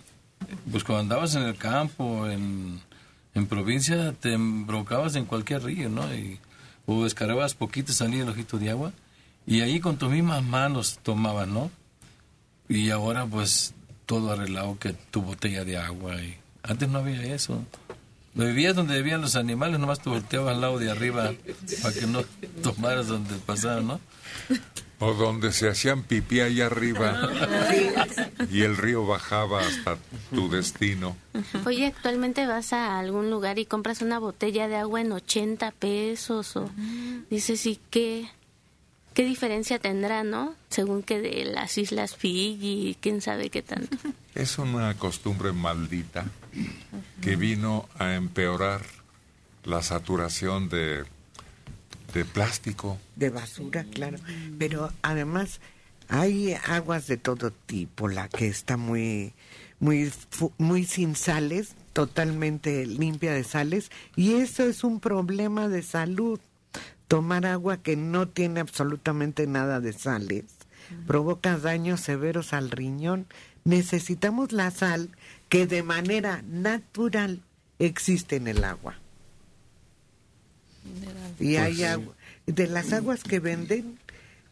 [0.72, 2.80] pues cuando andabas en el campo, en,
[3.34, 6.14] en provincia, te embrocabas en cualquier río, ¿no?
[6.14, 6.40] Y,
[6.86, 8.92] o descargabas poquito, salía el ojito de agua,
[9.46, 11.72] y ahí con tus mismas manos tomabas, ¿no?
[12.68, 13.74] Y ahora, pues,
[14.06, 17.64] todo arreglado, que tu botella de agua, y antes no había eso.
[18.34, 21.34] Vivías donde vivían los animales, nomás te volteabas al lado de arriba
[21.82, 22.24] para que no
[22.64, 24.00] tomaras donde pasaban, ¿no?
[25.00, 27.30] O donde se hacían pipí allá arriba
[28.52, 29.98] y el río bajaba hasta
[30.34, 31.16] tu destino.
[31.66, 36.56] Oye, actualmente vas a algún lugar y compras una botella de agua en 80 pesos
[36.58, 36.70] o
[37.30, 38.30] dices, ¿y qué,
[39.14, 40.54] qué diferencia tendrá, no?
[40.70, 43.98] Según que de las Islas Fiji, quién sabe qué tanto.
[44.36, 46.26] Es una costumbre maldita
[47.22, 48.82] que vino a empeorar
[49.64, 51.04] la saturación de,
[52.14, 52.98] de plástico.
[53.16, 54.18] de basura, claro.
[54.58, 55.60] Pero además
[56.08, 59.34] hay aguas de todo tipo, la que está muy,
[59.80, 60.12] muy,
[60.58, 66.40] muy sin sales, totalmente limpia de sales, y eso es un problema de salud.
[67.08, 70.46] Tomar agua que no tiene absolutamente nada de sales
[71.08, 73.28] provoca daños severos al riñón.
[73.64, 75.10] Necesitamos la sal
[75.50, 77.42] que de manera natural
[77.80, 78.96] existe en el agua.
[81.40, 82.16] Y hay agua.
[82.46, 84.00] De las aguas que venden,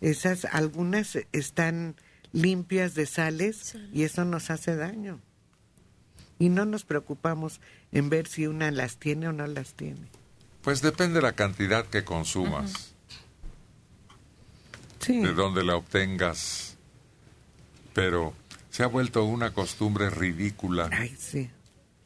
[0.02, 1.96] esas algunas están
[2.32, 5.20] limpias de sales y eso nos hace daño.
[6.40, 7.60] Y no nos preocupamos
[7.92, 10.08] en ver si una las tiene o no las tiene.
[10.62, 12.94] Pues depende la cantidad que consumas.
[15.00, 15.20] Sí.
[15.20, 16.76] De dónde la obtengas.
[17.94, 18.34] Pero
[18.70, 21.50] se ha vuelto una costumbre ridícula, Ay, sí.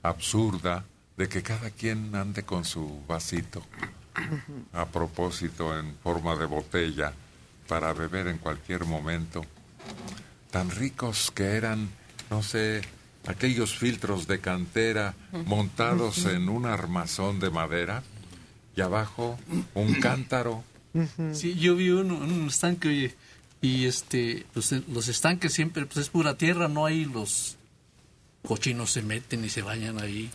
[0.03, 0.85] absurda,
[1.17, 3.61] de que cada quien ande con su vasito.
[4.73, 7.13] A propósito, en forma de botella,
[7.67, 9.45] para beber en cualquier momento.
[10.51, 11.89] Tan ricos que eran,
[12.29, 12.81] no sé,
[13.27, 15.13] aquellos filtros de cantera
[15.45, 18.03] montados en un armazón de madera
[18.75, 19.39] y abajo
[19.73, 20.63] un cántaro.
[21.33, 23.15] Sí, yo vi un, un estanque, oye,
[23.61, 27.57] y este, pues los estanques siempre, pues es pura tierra, no hay los
[28.45, 30.29] cochinos se meten y se bañan ahí.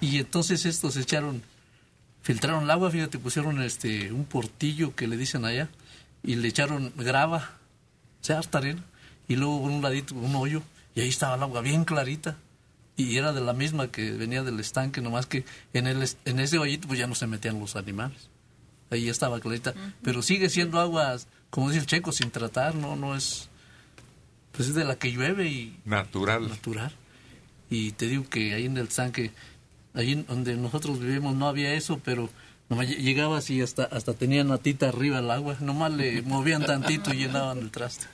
[0.00, 1.42] Y entonces estos echaron,
[2.22, 5.68] filtraron el agua, fíjate, pusieron este, un portillo que le dicen allá,
[6.22, 7.50] y le echaron grava,
[8.20, 8.84] o sea, arena,
[9.28, 10.62] y luego por un ladito un hoyo,
[10.94, 12.36] y ahí estaba el agua bien clarita.
[12.96, 16.58] Y era de la misma que venía del estanque, nomás que en, el, en ese
[16.58, 18.28] hoyito pues ya no se metían los animales
[18.90, 21.16] ahí estaba clarita, pero sigue siendo agua,
[21.50, 23.48] como dice el checo, sin tratar, no, no es,
[24.52, 26.48] pues es de la que llueve y Natural.
[26.48, 26.92] natural.
[27.70, 29.32] Y te digo que ahí en el estanque,
[29.94, 32.28] en donde nosotros vivimos no había eso, pero
[32.68, 37.12] nomás lle- llegabas y hasta, hasta tenía natita arriba el agua, nomás le movían tantito
[37.12, 38.06] y llenaban el traste.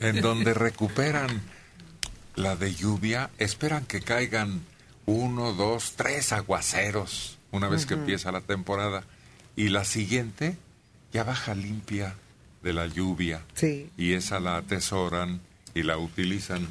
[0.00, 1.42] en donde recuperan
[2.34, 4.62] la de lluvia, esperan que caigan
[5.06, 9.04] uno, dos, tres aguaceros una vez que empieza la temporada.
[9.56, 10.56] Y la siguiente
[11.12, 12.14] ya baja limpia
[12.62, 13.42] de la lluvia.
[13.54, 13.90] Sí.
[13.96, 15.40] Y esa la atesoran
[15.74, 16.66] y la utilizan.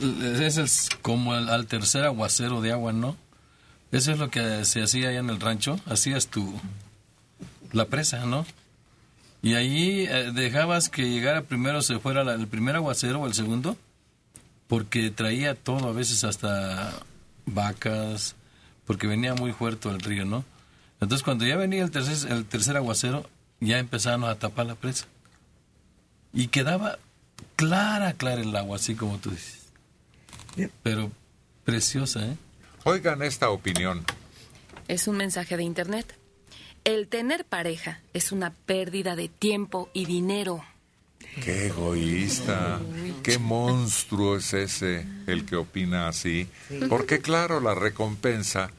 [0.00, 3.16] Ese es como al, al tercer aguacero de agua, ¿no?
[3.92, 5.78] Eso es lo que se hacía allá en el rancho.
[5.86, 6.52] Hacías tu
[7.72, 8.46] la presa, ¿no?
[9.42, 13.34] Y ahí eh, dejabas que llegara primero, se fuera la- el primer aguacero o el
[13.34, 13.76] segundo,
[14.68, 16.92] porque traía todo, a veces hasta
[17.46, 18.34] vacas,
[18.86, 20.44] porque venía muy fuerte el río, ¿no?
[21.00, 23.28] Entonces cuando ya venía el tercer, el tercer aguacero,
[23.60, 25.06] ya empezaban a tapar la presa.
[26.32, 26.98] Y quedaba
[27.56, 29.60] clara, clara el agua, así como tú dices.
[30.82, 31.10] Pero
[31.64, 32.36] preciosa, ¿eh?
[32.90, 34.04] Oigan esta opinión.
[34.88, 36.12] Es un mensaje de internet.
[36.82, 40.64] El tener pareja es una pérdida de tiempo y dinero.
[41.44, 42.80] Qué egoísta,
[43.22, 46.48] qué monstruo es ese el que opina así.
[46.68, 46.80] Sí.
[46.88, 48.72] Porque claro, la recompensa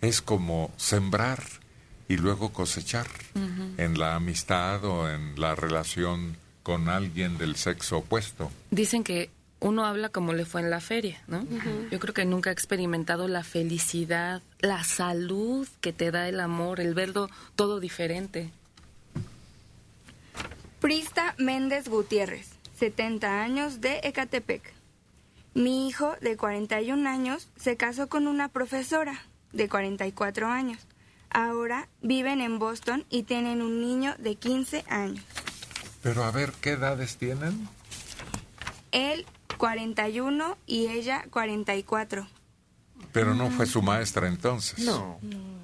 [0.00, 1.42] es como sembrar
[2.08, 3.06] y luego cosechar
[3.76, 8.50] en la amistad o en la relación con alguien del sexo opuesto.
[8.70, 9.28] Dicen que
[9.62, 11.46] uno habla como le fue en la feria, ¿no?
[11.90, 16.80] Yo creo que nunca he experimentado la felicidad, la salud que te da el amor,
[16.80, 18.50] el verlo todo diferente.
[20.80, 24.74] Prista Méndez Gutiérrez, 70 años de Ecatepec.
[25.54, 30.80] Mi hijo de 41 años se casó con una profesora de 44 años.
[31.30, 35.24] Ahora viven en Boston y tienen un niño de 15 años.
[36.02, 37.68] Pero a ver, ¿qué edades tienen?
[38.90, 39.24] Él
[39.58, 42.26] 41 y ella 44.
[43.12, 44.78] Pero no fue su maestra entonces.
[44.84, 45.18] No,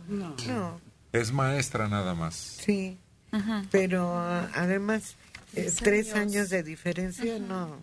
[0.09, 0.81] no, no.
[1.13, 2.35] Es maestra nada más.
[2.35, 2.99] Sí,
[3.71, 5.17] pero ah, además
[5.55, 6.35] eh, tres años.
[6.35, 7.77] años de diferencia no,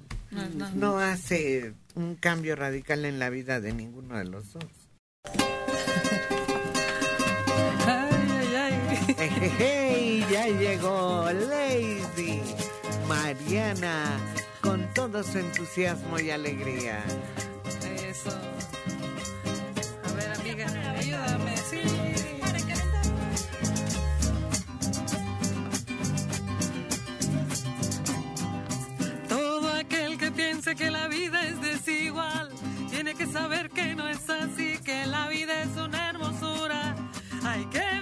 [0.76, 4.66] No hace un cambio radical en la vida de ninguno de los dos.
[9.18, 12.42] Ejejey, ya llegó Lady
[13.08, 14.18] Mariana
[14.66, 17.04] con todo su entusiasmo y alegría.
[18.10, 18.32] Eso.
[20.04, 20.66] A ver, amiga,
[20.98, 21.82] ayúdame, sí.
[29.30, 32.50] Todo aquel que piense que la vida es desigual,
[32.90, 36.96] tiene que saber que no es así, que la vida es una hermosura.
[37.44, 37.95] Hay que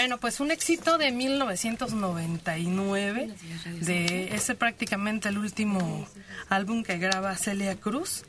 [0.00, 3.34] Bueno, pues un éxito de 1999,
[3.82, 6.08] de ese prácticamente el último
[6.48, 8.24] álbum que graba Celia Cruz.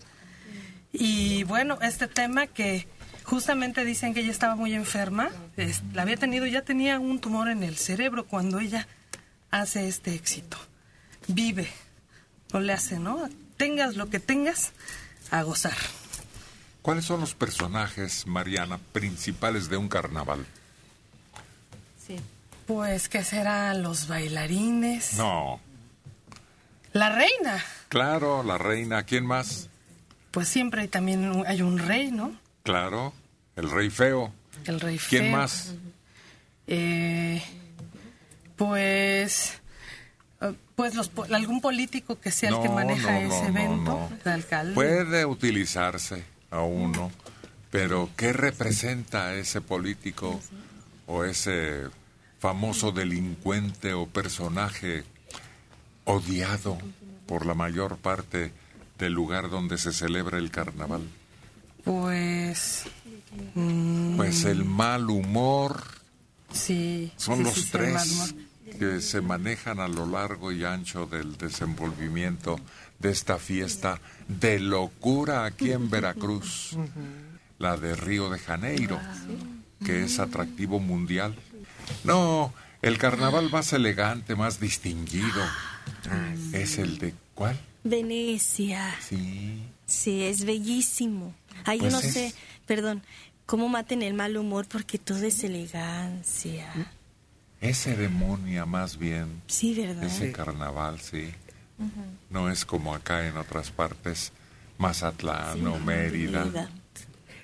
[0.92, 2.90] Y bueno, este tema que
[3.24, 5.30] justamente dicen que ella estaba muy enferma,
[5.94, 8.86] la había tenido, ya tenía un tumor en el cerebro cuando ella
[9.50, 10.58] hace este éxito.
[11.30, 11.70] Vive,
[12.52, 13.30] no le hace, ¿no?
[13.56, 14.74] Tengas lo que tengas,
[15.30, 15.78] a gozar.
[16.82, 20.46] ¿Cuáles son los personajes, Mariana, principales de un carnaval?
[22.68, 25.14] Pues, ¿qué serán los bailarines?
[25.18, 25.60] No,
[26.94, 27.64] La reina.
[27.90, 29.04] claro, la reina.
[29.04, 29.68] ¿Quién más?
[30.32, 32.34] Pues siempre hay también un- hay un rey, ¿no?
[32.64, 33.14] Claro,
[33.56, 34.34] el rey feo.
[34.66, 35.32] El rey ¿Quién feo.
[35.38, 35.74] más?
[36.68, 37.42] Eh,
[38.56, 39.54] pues,
[40.42, 44.10] eh, pues los, algún político que sea el que maneja no, ese no, evento, no.
[44.26, 44.74] el alcalde.
[44.76, 47.12] Puede utilizarse a uno,
[47.72, 50.40] pero ¿qué representa ese político
[51.08, 51.84] o ese
[52.40, 55.04] famoso delincuente o personaje
[56.06, 56.78] odiado
[57.28, 58.52] por la mayor parte
[58.98, 61.02] del lugar donde se celebra el carnaval?
[61.84, 62.84] Pues,
[63.56, 65.84] mm, Pues el mal humor.
[66.52, 68.36] Sí, son sí, los sí, tres
[68.78, 72.60] que se manejan a lo largo y ancho del desenvolvimiento
[73.00, 76.78] de esta fiesta de locura aquí en Veracruz,
[77.60, 79.00] la de Río de Janeiro,
[79.86, 81.36] que es atractivo mundial.
[82.04, 85.42] No, el carnaval más elegante, más distinguido,
[86.54, 87.60] es el de ¿cuál?
[87.84, 88.96] Venecia.
[89.08, 89.64] Sí.
[89.86, 91.34] Sí, es bellísimo.
[91.68, 92.34] Yo Pues no es- sé,
[92.66, 93.02] perdón,
[93.46, 96.68] cómo maten el mal humor porque todo es elegancia.
[97.60, 99.42] Es ceremonia más bien.
[99.48, 100.04] Sí, ¿verdad?
[100.04, 100.34] Ese Sí.
[100.34, 101.30] carnaval, sí.
[102.30, 104.32] No es como acá en otras partes,
[104.78, 106.70] Mazatlán o Mérida.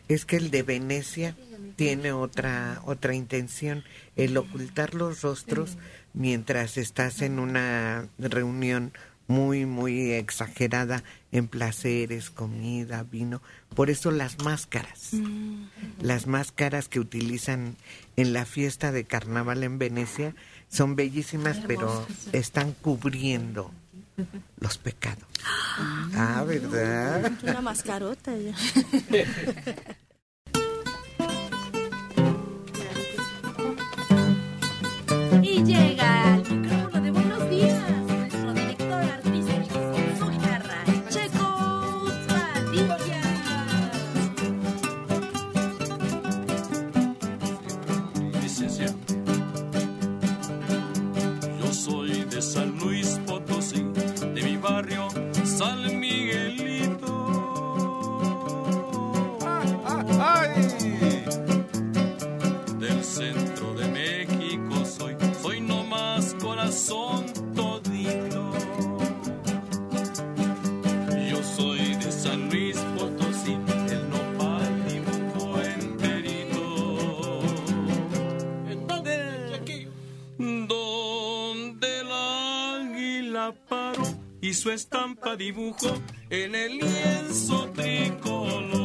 [0.07, 1.35] Es que el de Venecia
[1.77, 3.85] tiene otra otra intención,
[4.17, 5.77] el ocultar los rostros
[6.13, 8.91] mientras estás en una reunión
[9.27, 13.41] muy muy exagerada en placeres, comida, vino,
[13.75, 15.11] por eso las máscaras.
[16.01, 17.75] Las máscaras que utilizan
[18.15, 20.33] en la fiesta de carnaval en Venecia
[20.69, 23.71] son bellísimas, pero están cubriendo
[24.59, 25.23] los pecados.
[26.15, 27.31] Ah, ¿verdad?
[27.43, 28.33] Una mascarota.
[35.41, 36.41] Y llega
[84.53, 85.97] su estampa dibujo
[86.29, 88.76] en el lienzo tricolor.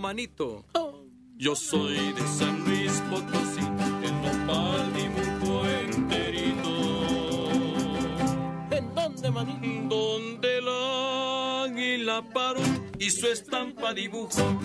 [0.00, 0.64] Manito.
[1.36, 3.60] Yo soy de San Luis Potosí,
[4.02, 6.70] el nopal dibujo enterito.
[8.72, 9.94] ¿En dónde, manito?
[9.94, 12.60] Donde el águila paró
[12.98, 14.58] y su estampa dibujo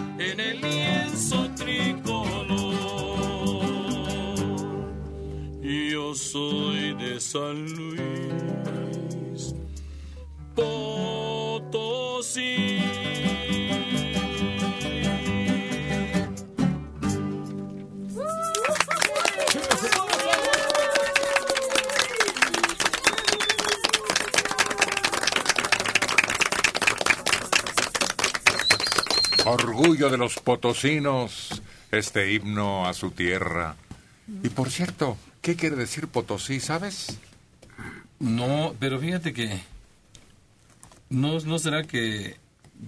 [30.43, 33.75] potosinos, este himno a su tierra.
[34.43, 37.17] Y por cierto, ¿qué quiere decir Potosí, sabes?
[38.19, 39.61] No, pero fíjate que
[41.09, 42.37] no, no será que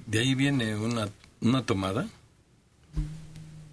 [0.08, 1.10] de ahí viene una,
[1.42, 2.08] una tomada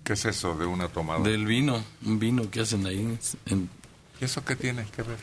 [0.04, 1.20] ¿Qué es eso de una tomada?
[1.22, 3.16] del vino, un vino que hacen ahí.
[3.46, 3.70] en-
[4.20, 5.18] ¿Y eso qué tiene que ver?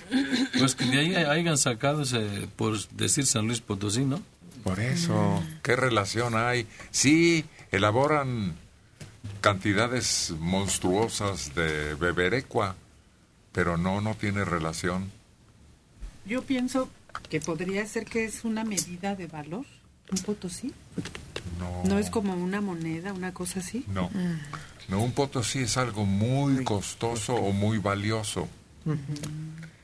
[0.57, 4.22] pues que de ahí hayan sacado ese, por decir San Luis Potosí, ¿no?
[4.64, 6.66] Por eso, ¿qué relación hay?
[6.91, 8.56] Sí, elaboran
[9.42, 12.76] cantidades monstruosas de beberecua,
[13.52, 15.12] pero no, no tiene relación.
[16.26, 16.90] Yo pienso
[17.30, 19.66] que podría ser que es una medida de valor,
[20.12, 20.74] un potosí.
[21.60, 21.84] No.
[21.86, 23.86] No es como una moneda, una cosa así.
[23.88, 24.10] No.
[24.88, 28.48] No, un potosí es algo muy costoso o muy valioso.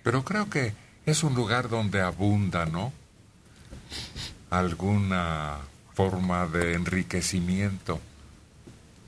[0.04, 0.74] Pero creo que
[1.06, 2.92] es un lugar donde abunda, ¿no?
[4.50, 5.60] Alguna
[5.96, 8.00] forma de enriquecimiento.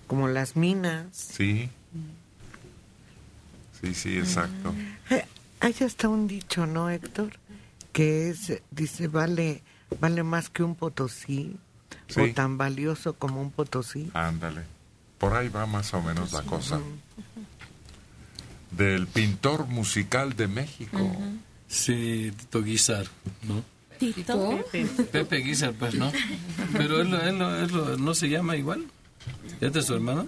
[0.07, 1.07] Como las minas.
[1.11, 1.69] Sí.
[3.81, 4.73] Sí, sí, exacto.
[5.09, 5.25] Eh,
[5.59, 7.33] Hay hasta un dicho, ¿no, Héctor?
[7.91, 9.61] Que es, dice, vale,
[9.99, 11.57] vale más que un potosí,
[12.15, 14.09] o tan valioso como un potosí.
[14.13, 14.61] Ándale.
[15.17, 16.79] Por ahí va más o menos la cosa.
[18.71, 21.11] Del pintor musical de México.
[21.67, 23.07] Sí, Tito Guizar,
[23.43, 23.63] ¿no?
[23.99, 24.63] ¿Tito?
[25.11, 26.11] Pepe Guizar, pues, ¿no?
[26.73, 28.85] Pero él, él- él no se llama igual.
[29.61, 30.27] ¿Es de su hermano?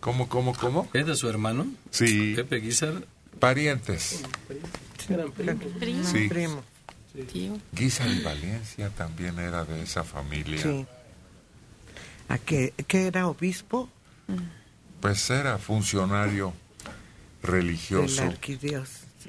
[0.00, 0.88] ¿Cómo, cómo, cómo?
[0.92, 1.66] ¿Es de su hermano?
[1.90, 2.34] Sí.
[2.36, 3.06] Pepe Guizar.
[3.40, 4.22] Parientes.
[5.78, 6.04] Primo.
[6.04, 6.28] Sí.
[6.28, 6.62] Primo.
[7.32, 7.58] Tío.
[7.72, 10.60] Guizar y Valencia también era de esa familia.
[10.62, 10.84] Sí.
[12.28, 13.88] ¿A qué, qué era obispo?
[15.00, 16.52] Pues era funcionario
[17.42, 18.22] religioso.
[18.22, 18.88] arquidios,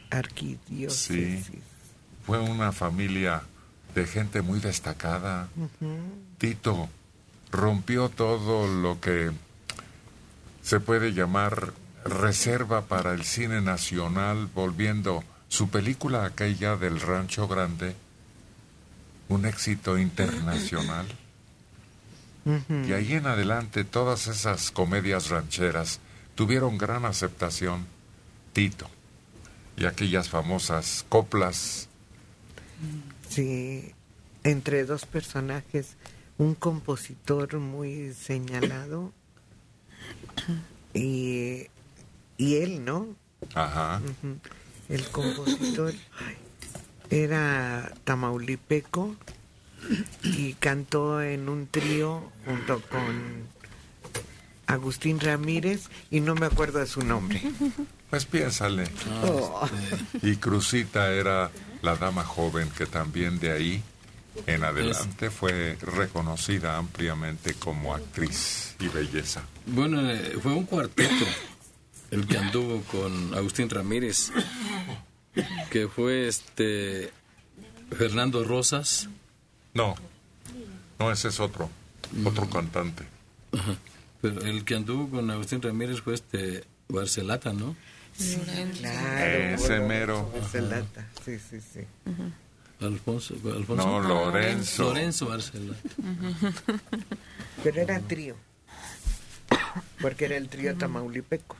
[0.09, 1.45] arquidiócesis.
[1.45, 1.59] Sí.
[2.25, 3.43] Fue una familia
[3.95, 5.47] de gente muy destacada.
[6.37, 6.89] Tito
[7.51, 9.31] rompió todo lo que
[10.61, 11.73] se puede llamar
[12.03, 17.95] reserva para el cine nacional, volviendo su película aquella del Rancho Grande
[19.29, 21.07] un éxito internacional.
[22.69, 25.99] Y ahí en adelante todas esas comedias rancheras
[26.35, 27.87] tuvieron gran aceptación
[28.53, 28.87] Tito.
[29.77, 31.89] Y aquellas famosas coplas.
[33.35, 33.91] Sí,
[34.45, 35.97] entre dos personajes,
[36.37, 39.11] un compositor muy señalado
[40.93, 41.67] y,
[42.37, 43.07] y él, ¿no?
[43.53, 44.01] Ajá.
[44.87, 45.93] El compositor
[47.09, 49.17] era tamaulipeco
[50.23, 53.49] y cantó en un trío junto con
[54.65, 57.41] Agustín Ramírez y no me acuerdo de su nombre.
[58.09, 58.87] Pues piénsale.
[59.23, 59.67] Oh.
[60.21, 61.51] Y Cruzita era
[61.85, 63.83] la dama joven que también de ahí
[64.47, 69.43] en adelante fue reconocida ampliamente como actriz y belleza.
[69.67, 71.25] Bueno, eh, fue un cuarteto
[72.11, 74.31] el que anduvo con Agustín Ramírez,
[75.69, 77.11] que fue este
[77.91, 79.07] Fernando Rosas.
[79.73, 79.95] No,
[80.99, 81.69] no, ese es otro,
[82.25, 83.05] otro cantante.
[83.53, 83.75] Ajá.
[84.21, 87.75] Pero el que anduvo con Agustín Ramírez fue este Barcelata, ¿no?
[88.79, 89.37] Claro.
[89.55, 90.31] Ese mero.
[90.33, 91.81] Barcelata, sí, sí, sí.
[92.81, 93.75] Alfonso, Alfonso.
[93.75, 94.83] No, Lorenzo.
[94.83, 95.89] Lorenzo Barcelata.
[97.63, 98.35] Pero era trío.
[100.01, 101.55] Porque era el trío tamaulipeco.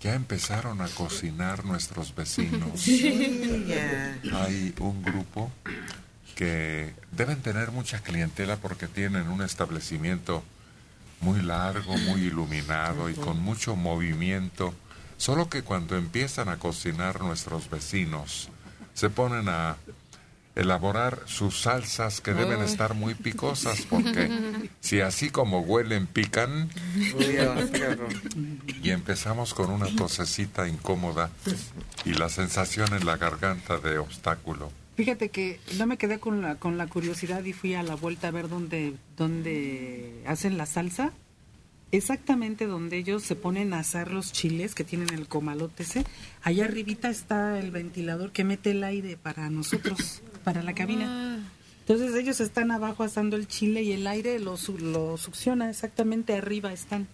[0.00, 2.80] Ya empezaron a cocinar nuestros vecinos.
[2.80, 4.18] Sí, ya.
[4.32, 5.50] Hay un grupo
[6.34, 10.42] que deben tener mucha clientela porque tienen un establecimiento
[11.22, 14.74] muy largo, muy iluminado y con mucho movimiento.
[15.16, 18.50] Solo que cuando empiezan a cocinar nuestros vecinos,
[18.92, 19.76] se ponen a
[20.54, 26.68] elaborar sus salsas que deben estar muy picosas porque si así como huelen pican
[28.82, 31.30] y empezamos con una tosecita incómoda
[32.04, 34.70] y la sensación en la garganta de obstáculo.
[34.96, 38.28] Fíjate que no me quedé con la, con la curiosidad y fui a la vuelta
[38.28, 41.12] a ver dónde, dónde hacen la salsa.
[41.92, 46.04] Exactamente donde ellos se ponen a asar los chiles que tienen el comalote ese.
[46.42, 51.44] Allá arribita está el ventilador que mete el aire para nosotros, para la cabina.
[51.80, 56.34] Entonces ellos están abajo asando el chile y el aire lo, su- lo succiona exactamente
[56.34, 57.08] arriba están.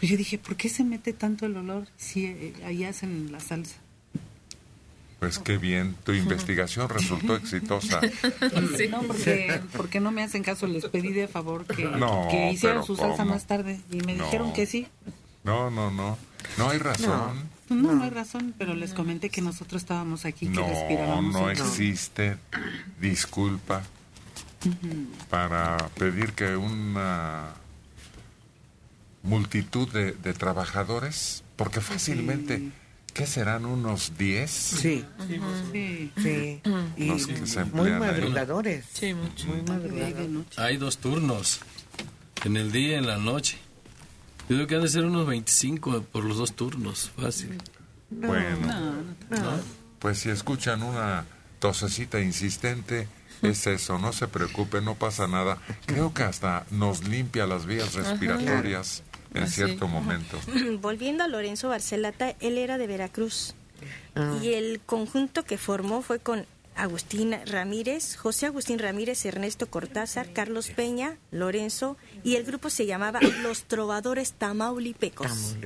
[0.00, 3.38] Pues yo dije, ¿por qué se mete tanto el olor si eh, ahí hacen la
[3.38, 3.76] salsa?
[5.22, 8.00] Pues qué bien, tu investigación resultó exitosa.
[8.90, 10.66] No, porque, porque no me hacen caso.
[10.66, 13.30] Les pedí de favor que, No, que hicieran su salsa ¿cómo?
[13.34, 14.24] más tarde y me No.
[14.24, 14.88] dijeron que sí.
[15.44, 16.18] No, no, no.
[16.58, 17.48] No hay razón.
[17.68, 21.32] No, no hay razón, pero les comenté que nosotros estábamos aquí, que No, respirábamos.
[21.32, 22.36] no el- existe
[23.00, 23.82] disculpa
[25.30, 27.50] para pedir que una
[29.22, 32.70] multitud de, de trabajadores, porque fácilmente,
[33.14, 34.50] ¿qué serán unos 10?
[34.50, 35.04] Sí.
[35.72, 36.12] Sí.
[36.22, 36.60] Sí.
[36.96, 38.84] Y Los que se muy madrugadores.
[38.92, 39.46] Sí, mucho.
[39.46, 40.58] Muy madrugadores.
[40.58, 41.60] Hay dos turnos,
[42.44, 43.58] en el día y en la noche.
[44.48, 47.58] Yo creo que han de ser unos 25 por los dos turnos, fácil.
[48.10, 48.68] Bueno,
[49.98, 51.24] pues si escuchan una
[51.58, 53.08] tosecita insistente,
[53.40, 55.58] es eso, no se preocupe, no pasa nada.
[55.86, 58.16] Creo que hasta nos limpia las vías Ajá.
[59.34, 59.56] En Así.
[59.56, 60.38] cierto momento.
[60.80, 63.54] Volviendo a Lorenzo Barcelata, él era de Veracruz.
[64.42, 70.70] Y el conjunto que formó fue con Agustín Ramírez, José Agustín Ramírez, Ernesto Cortázar, Carlos
[70.70, 75.56] Peña, Lorenzo, y el grupo se llamaba Los Trovadores Tamaulipecos.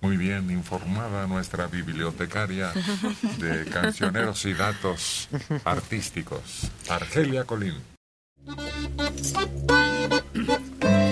[0.00, 2.72] Muy bien informada nuestra bibliotecaria
[3.38, 5.28] de cancioneros y datos
[5.64, 7.74] artísticos, Argelia Colín.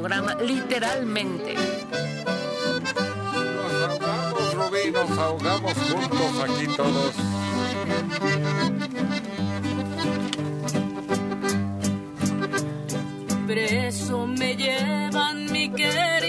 [0.00, 1.54] programa, literalmente.
[3.54, 7.14] Nos ahogamos, Rubí, nos ahogamos juntos aquí todos.
[13.46, 16.19] Preso me llevan, mi querida,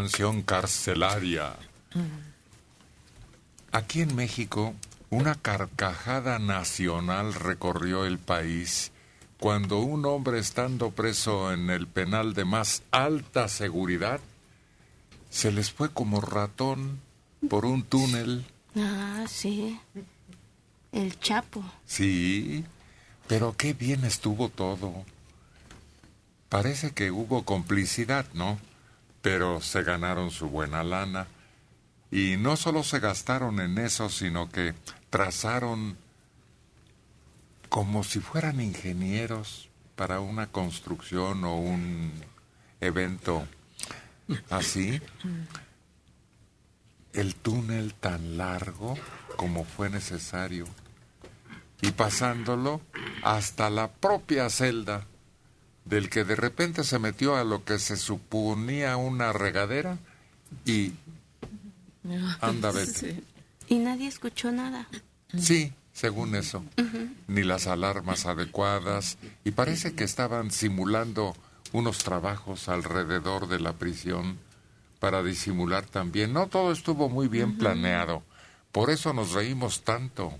[0.00, 1.56] canción carcelaria.
[3.70, 4.74] Aquí en México,
[5.10, 8.92] una carcajada nacional recorrió el país
[9.38, 14.20] cuando un hombre estando preso en el penal de más alta seguridad,
[15.28, 16.98] se les fue como ratón
[17.50, 18.46] por un túnel.
[18.76, 19.78] Ah, sí.
[20.92, 21.62] El Chapo.
[21.84, 22.64] Sí,
[23.26, 25.04] pero qué bien estuvo todo.
[26.48, 28.58] Parece que hubo complicidad, ¿no?
[29.22, 31.26] Pero se ganaron su buena lana.
[32.10, 34.74] Y no solo se gastaron en eso, sino que
[35.10, 35.96] trazaron
[37.68, 42.12] como si fueran ingenieros para una construcción o un
[42.80, 43.46] evento
[44.50, 45.00] así.
[47.12, 48.96] El túnel tan largo
[49.36, 50.66] como fue necesario
[51.80, 52.80] y pasándolo
[53.22, 55.06] hasta la propia celda
[55.84, 59.98] del que de repente se metió a lo que se suponía una regadera
[60.64, 60.92] y
[62.40, 63.22] anda vete.
[63.68, 64.88] Y nadie escuchó nada.
[65.38, 66.64] Sí, según eso.
[67.28, 71.36] Ni las alarmas adecuadas y parece que estaban simulando
[71.72, 74.38] unos trabajos alrededor de la prisión
[74.98, 76.32] para disimular también.
[76.32, 78.22] No todo estuvo muy bien planeado.
[78.72, 80.32] Por eso nos reímos tanto.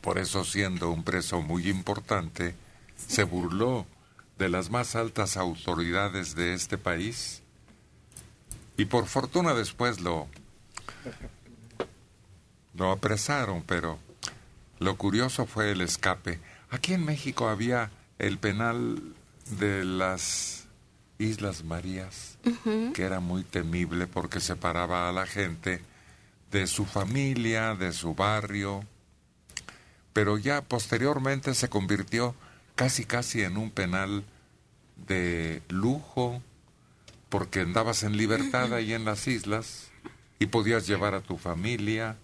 [0.00, 2.54] Por eso, siendo un preso muy importante,
[2.96, 3.86] se burló
[4.38, 7.42] de las más altas autoridades de este país.
[8.76, 10.28] Y por fortuna después lo,
[12.74, 13.98] lo apresaron, pero
[14.78, 16.38] lo curioso fue el escape.
[16.70, 19.02] Aquí en México había el penal
[19.58, 20.66] de las
[21.18, 22.38] Islas Marías,
[22.94, 25.82] que era muy temible porque separaba a la gente
[26.52, 28.84] de su familia, de su barrio,
[30.12, 32.34] pero ya posteriormente se convirtió
[32.78, 34.22] casi casi en un penal
[35.08, 36.40] de lujo,
[37.28, 39.90] porque andabas en libertad ahí en las islas
[40.38, 42.16] y podías llevar a tu familia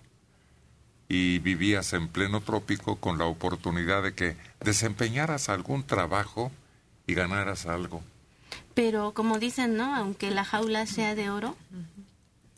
[1.08, 6.52] y vivías en pleno trópico con la oportunidad de que desempeñaras algún trabajo
[7.08, 8.04] y ganaras algo.
[8.74, 9.92] Pero como dicen, ¿no?
[9.96, 11.56] Aunque la jaula sea de oro,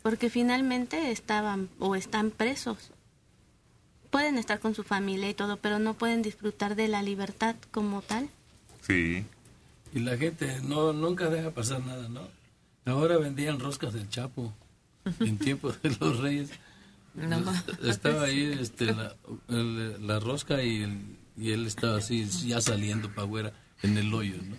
[0.03, 2.91] porque finalmente estaban o están presos.
[4.09, 8.01] Pueden estar con su familia y todo, pero no pueden disfrutar de la libertad como
[8.01, 8.29] tal.
[8.81, 9.25] Sí.
[9.93, 12.21] Y la gente no nunca deja pasar nada, ¿no?
[12.85, 14.53] Ahora vendían roscas del Chapo
[15.19, 16.49] en tiempo de los reyes.
[17.15, 17.41] No.
[17.83, 19.15] Estaba ahí este, la,
[19.49, 21.01] el- la rosca y, el-
[21.37, 23.53] y él estaba así, ya saliendo para afuera
[23.83, 24.55] en el hoyo, ¿no?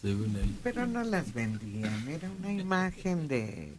[0.00, 0.54] Según él.
[0.62, 3.74] Pero no las vendían, era una imagen de,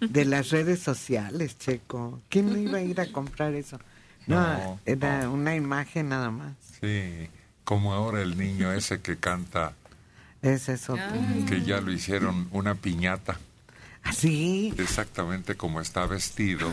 [0.00, 2.20] de las redes sociales, Checo.
[2.28, 3.78] ¿Quién no iba a ir a comprar eso?
[4.26, 6.54] No, No, era una imagen nada más.
[6.80, 7.28] Sí,
[7.64, 9.72] como ahora el niño ese que canta,
[10.42, 11.04] Ese es otro.
[11.48, 13.38] que ya lo hicieron una piñata.
[14.04, 14.74] ¿Así?
[14.78, 16.68] Exactamente como está vestido,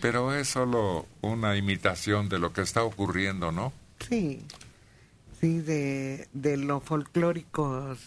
[0.00, 3.72] pero es solo una imitación de lo que está ocurriendo, ¿no?
[4.08, 4.44] Sí,
[5.40, 8.00] sí, de, de lo folclóricos,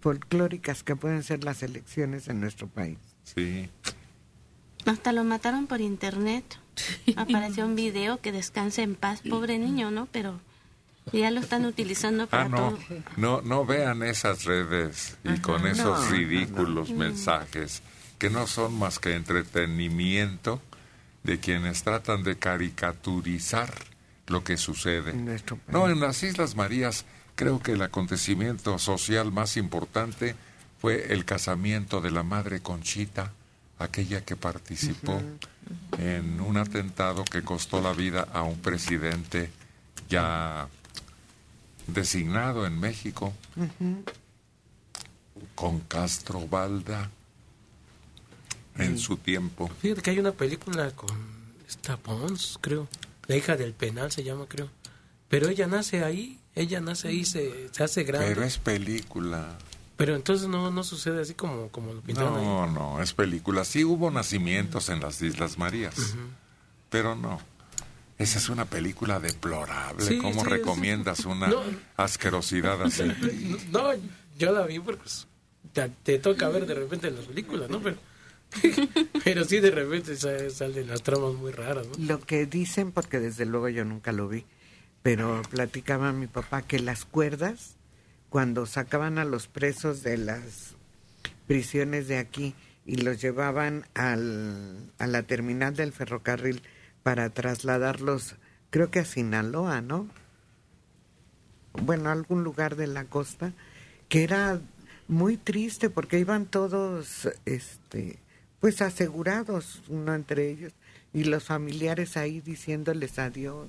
[0.00, 2.98] folclóricas que pueden ser las elecciones en nuestro país.
[3.24, 3.70] Sí.
[4.84, 6.44] Hasta lo mataron por internet.
[7.16, 10.06] Apareció un video que descanse en paz, pobre niño, ¿no?
[10.12, 10.40] Pero
[11.12, 12.78] ya lo están utilizando para Ah, no, todo.
[13.16, 16.96] no, no vean esas redes y con esos No, ridículos no.
[16.96, 17.82] mensajes
[18.18, 20.60] que no son más que entretenimiento
[21.24, 23.72] de quienes tratan de caricaturizar
[24.26, 25.12] lo que sucede.
[25.68, 30.36] No, en las Islas Marías creo que el acontecimiento social más importante
[30.80, 33.32] fue el casamiento de la madre Conchita,
[33.78, 35.20] aquella que participó
[35.98, 39.50] en un atentado que costó la vida a un presidente
[40.08, 40.68] ya
[41.86, 43.32] designado en México,
[45.54, 47.10] con Castro Balda,
[48.76, 49.70] en su tiempo.
[49.80, 51.16] Fíjate que hay una película con
[51.68, 52.88] esta Pons, creo.
[53.26, 54.68] La hija del penal se llama, creo.
[55.28, 58.28] Pero ella nace ahí, ella nace ahí, se, se hace grande.
[58.28, 59.56] Pero es película.
[59.96, 62.44] Pero entonces no, no sucede así como, como lo pintaron ahí.
[62.44, 63.64] No, no, es película.
[63.64, 66.16] Sí hubo nacimientos en las Islas Marías,
[66.90, 67.40] pero no.
[68.18, 70.04] Esa es una película deplorable.
[70.06, 71.62] Sí, ¿Cómo sí, recomiendas una No.
[71.96, 73.02] asquerosidad así?
[73.72, 73.90] No,
[74.38, 75.26] yo la vi porque pues,
[75.72, 77.80] te, te toca ver de repente las películas, ¿no?
[77.80, 77.96] Pero,
[79.24, 82.04] pero sí de repente sa- salen las tramas muy raras, ¿no?
[82.04, 84.44] Lo que dicen, porque desde luego yo nunca lo vi,
[85.02, 87.76] pero platicaba mi papá que las cuerdas,
[88.34, 90.74] cuando sacaban a los presos de las
[91.46, 92.52] prisiones de aquí
[92.84, 96.60] y los llevaban al, a la terminal del ferrocarril
[97.04, 98.34] para trasladarlos,
[98.70, 100.08] creo que a Sinaloa, ¿no?
[101.74, 103.52] Bueno, a algún lugar de la costa,
[104.08, 104.58] que era
[105.06, 108.18] muy triste porque iban todos, este,
[108.58, 110.72] pues asegurados, uno entre ellos,
[111.12, 113.68] y los familiares ahí diciéndoles adiós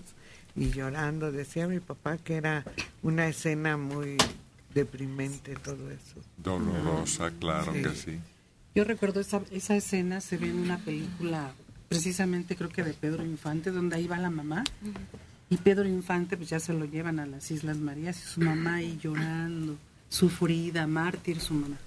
[0.56, 1.32] y llorando.
[1.32, 2.66] Decía mi papá que era
[3.04, 4.18] una escena muy
[4.76, 6.22] deprimente todo eso.
[6.38, 7.82] Dolorosa, claro Sí.
[7.82, 8.20] que sí.
[8.76, 11.54] Yo recuerdo esa, esa escena, se ve en una película,
[11.90, 14.64] precisamente creo que de Pedro Infante, donde ahí va la mamá.
[15.50, 18.76] Y Pedro Infante, pues ya se lo llevan a las Islas Marías y su mamá
[18.76, 19.78] ahí llorando,
[20.10, 21.78] sufrida, mártir su mamá.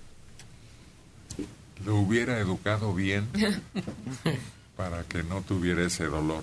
[1.85, 3.28] Lo hubiera educado bien
[4.77, 6.43] para que no tuviera ese dolor.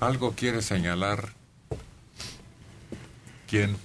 [0.00, 1.32] ¿Algo quiere señalar?
[3.48, 3.76] ¿Quién?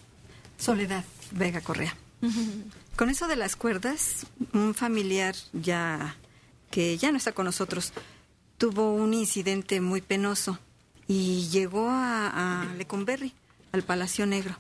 [0.58, 1.96] Soledad Vega Correa.
[2.96, 6.16] Con eso de las cuerdas, un familiar ya
[6.72, 7.94] que ya no está con nosotros
[8.58, 10.60] tuvo un incidente muy penoso
[11.08, 13.34] y llegó a, a Lecumberri,
[13.72, 14.58] al Palacio Negro.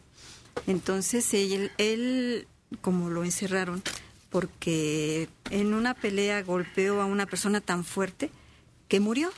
[0.65, 2.47] Entonces él, él,
[2.81, 3.81] como lo encerraron,
[4.29, 8.29] porque en una pelea golpeó a una persona tan fuerte
[8.87, 9.29] que murió.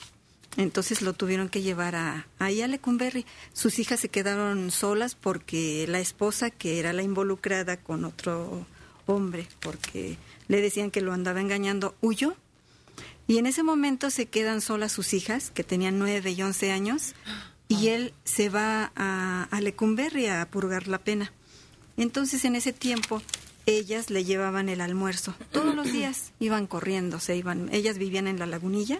[0.57, 3.25] Entonces lo tuvieron que llevar a, ahí a Lecumberri.
[3.53, 8.65] Sus hijas se quedaron solas porque la esposa, que era la involucrada con otro
[9.05, 10.17] hombre, porque
[10.47, 12.35] le decían que lo andaba engañando, huyó.
[13.27, 17.13] Y en ese momento se quedan solas sus hijas, que tenían nueve y once años,
[17.67, 21.31] y él se va a, a Lecumberri a purgar la pena.
[21.95, 23.21] Entonces en ese tiempo
[23.67, 25.35] ellas le llevaban el almuerzo.
[25.51, 27.69] Todos los días iban corriendo, se iban.
[27.71, 28.99] Ellas vivían en la lagunilla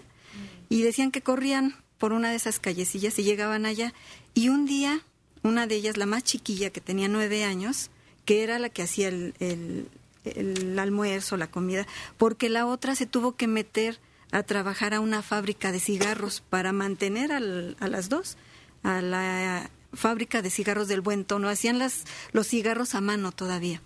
[0.70, 3.92] y decían que corrían por una de esas callecillas y llegaban allá.
[4.32, 5.02] Y un día,
[5.42, 7.90] una de ellas, la más chiquilla, que tenía nueve años,
[8.24, 11.86] que era la que hacía el, el- almuerzo, la comida,
[12.16, 13.98] porque la otra se tuvo que meter
[14.32, 18.36] a trabajar a una fábrica de cigarros para mantener al- a las dos,
[18.82, 21.48] a la fábrica de cigarros del buen tono.
[21.48, 23.82] Hacían las, los cigarros a mano todavía.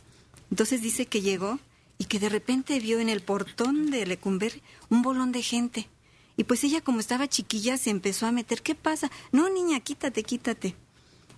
[0.50, 1.58] Entonces dice que llegó
[1.98, 5.88] y que de repente vio en el portón de Lecumberri un bolón de gente.
[6.36, 9.10] Y pues ella como estaba chiquilla se empezó a meter, ¿qué pasa?
[9.32, 10.74] No, niña, quítate, quítate.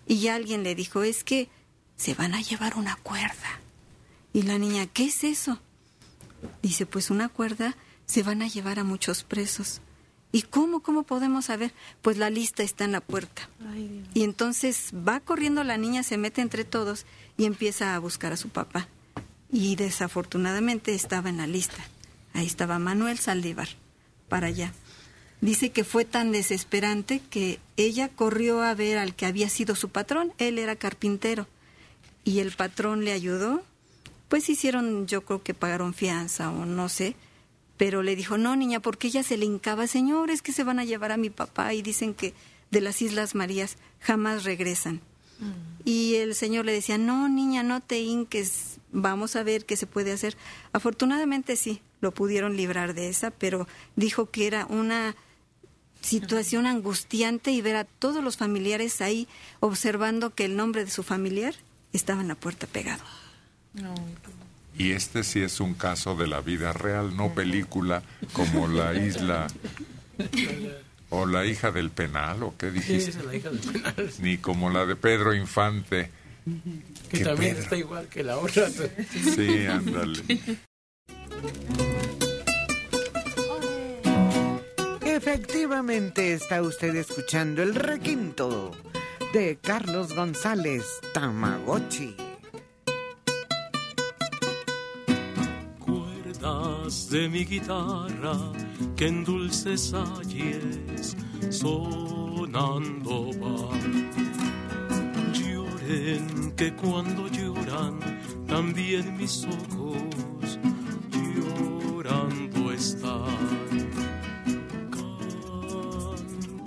[0.06, 1.48] Y ya alguien le dijo, es que
[1.96, 3.60] se van a llevar una cuerda.
[4.32, 5.58] Y la niña, ¿qué es eso?
[6.62, 9.80] Dice, pues una cuerda se van a llevar a muchos presos.
[10.32, 10.80] ¿Y cómo?
[10.80, 11.72] ¿Cómo podemos saber?
[12.02, 13.48] Pues la lista está en la puerta.
[14.14, 17.06] Y entonces va corriendo la niña, se mete entre todos
[17.36, 18.88] y empieza a buscar a su papá.
[19.50, 21.82] Y desafortunadamente estaba en la lista.
[22.34, 23.68] Ahí estaba Manuel Saldívar,
[24.28, 24.72] para allá.
[25.40, 29.90] Dice que fue tan desesperante que ella corrió a ver al que había sido su
[29.90, 30.32] patrón.
[30.38, 31.46] Él era carpintero.
[32.24, 33.62] Y el patrón le ayudó.
[34.28, 37.16] Pues hicieron, yo creo que pagaron fianza o no sé.
[37.76, 40.84] Pero le dijo, no, niña, porque ella se le hincaba, señores, que se van a
[40.84, 42.32] llevar a mi papá y dicen que
[42.70, 45.00] de las Islas Marías jamás regresan.
[45.84, 49.86] Y el señor le decía, no, niña, no te hinques, vamos a ver qué se
[49.86, 50.36] puede hacer.
[50.72, 55.14] Afortunadamente sí, lo pudieron librar de esa, pero dijo que era una
[56.06, 59.28] situación angustiante y ver a todos los familiares ahí
[59.60, 61.54] observando que el nombre de su familiar
[61.92, 63.02] estaba en la puerta pegado.
[64.78, 68.02] Y este sí es un caso de la vida real, no película
[68.32, 69.46] como la isla
[71.10, 73.10] o la hija del penal o qué Sí, dijiste.
[73.10, 74.10] esa es la hija del penal.
[74.20, 76.10] Ni como la de Pedro Infante.
[77.10, 77.62] Que ¿Qué también Pedro?
[77.64, 78.68] está igual que la otra.
[79.34, 80.22] Sí, ándale.
[85.28, 88.70] Efectivamente está usted escuchando el requinto
[89.32, 92.14] de Carlos González Tamagotchi.
[95.80, 98.36] cuerdas de mi guitarra
[98.94, 101.16] que en dulces ayes
[101.50, 104.12] sonando van.
[105.32, 107.98] Lloren que cuando lloran
[108.46, 110.35] también mis ojos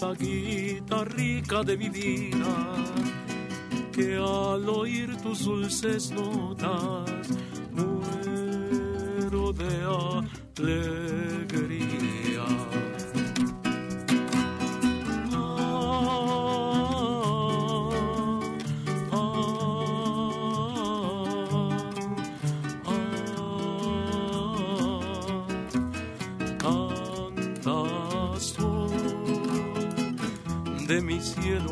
[0.07, 2.55] Guitarrica de mi vida
[3.91, 7.27] que al oír tus dulces notas
[7.71, 9.83] muero de
[10.57, 10.98] alegría.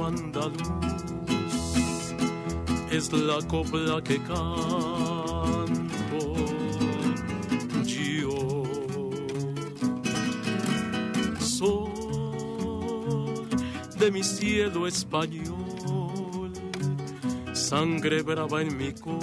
[0.06, 0.88] Andaluz
[2.92, 5.76] es la copla que canto
[7.84, 8.64] yo.
[11.40, 11.90] Sol
[14.00, 16.54] de mi cielo español,
[17.54, 19.18] sangre brava en mi corazón.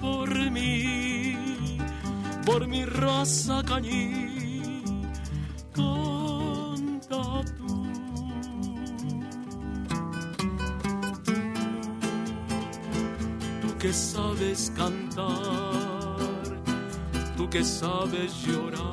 [0.00, 1.34] Por mí
[2.44, 4.82] por mi raza cañí.
[5.72, 7.86] Canta tú.
[13.62, 15.32] Tú que sabes cantar,
[17.36, 18.83] tú que sabes llorar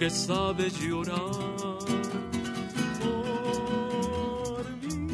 [0.00, 1.18] que sabes llorar.
[4.48, 5.04] por mí.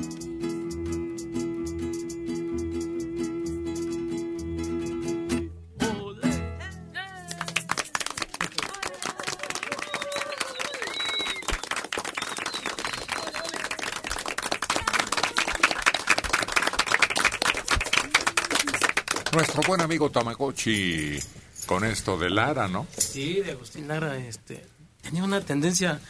[19.32, 21.18] Nuestro buen amigo Tamagotchi
[21.66, 22.86] con esto de Lara, ¿no?
[22.96, 24.75] Sí, de Agustín Lara, este,
[25.06, 26.00] tenía una tendencia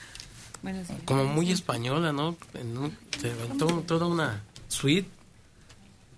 [1.04, 2.36] como muy española, ¿no?
[2.54, 5.08] En un- se inventó toda una suite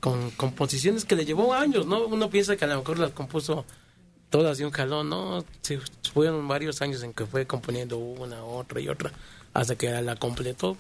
[0.01, 2.07] con composiciones que le llevó años, ¿no?
[2.07, 3.65] Uno piensa que a lo mejor las compuso
[4.31, 5.45] todas de un jalón, ¿no?
[5.63, 5.79] Se
[6.13, 9.13] fueron varios años en que fue componiendo una, otra y otra,
[9.55, 10.77] hasta que la completó.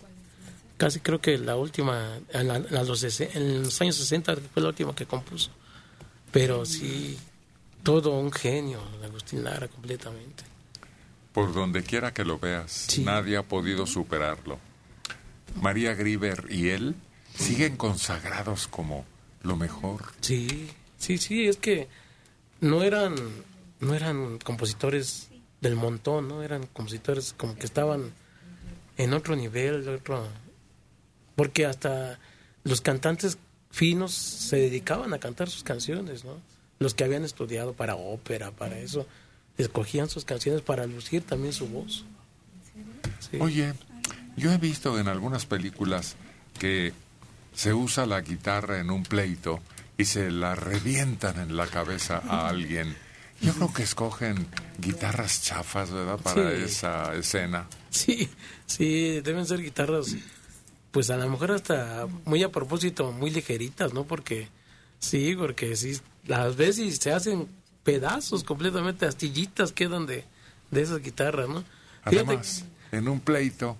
[0.77, 4.69] Casi creo que la última, en, la- en los, en los años 60 fue la
[4.69, 5.51] última que compuso.
[6.31, 7.19] Pero sí,
[7.83, 10.45] todo un genio, Agustín Lara, completamente.
[11.39, 14.59] Por donde quiera que lo veas, nadie ha podido superarlo.
[15.63, 16.97] María Grieber y él
[17.33, 19.05] siguen consagrados como
[19.45, 20.07] lo mejor.
[20.21, 21.87] Sí, sí, sí, es que
[22.61, 23.15] no eran,
[23.79, 25.29] no eran compositores
[25.61, 26.43] del montón, ¿no?
[26.43, 28.11] Eran compositores como que estaban
[28.97, 30.27] en otro nivel, otro...
[31.37, 32.19] Porque hasta
[32.65, 33.39] los cantantes
[33.71, 36.41] finos se dedicaban a cantar sus canciones, ¿no?
[36.81, 39.07] Los que habían estudiado para ópera, para eso,
[39.59, 42.05] escogían sus canciones para lucir también su voz.
[43.41, 43.75] Oye,
[44.37, 46.17] yo he visto en algunas películas
[46.59, 46.93] que
[47.55, 49.61] se usa la guitarra en un pleito
[49.97, 52.97] y se la revientan en la cabeza a alguien.
[53.41, 54.47] Yo creo que escogen
[54.79, 56.19] guitarras chafas, ¿verdad?
[56.19, 56.63] Para Sí.
[56.65, 57.67] esa escena.
[57.91, 58.29] Sí,
[58.67, 60.15] sí, deben ser guitarras,
[60.91, 64.05] pues a lo mejor hasta muy a propósito, muy ligeritas, ¿no?
[64.05, 64.49] Porque
[64.99, 67.49] sí, porque sí, las y se hacen
[67.85, 70.25] pedazos completamente, astillitas quedan de,
[70.71, 71.65] de esas guitarras, ¿no?
[72.05, 73.77] Fíjate Además, en un pleito,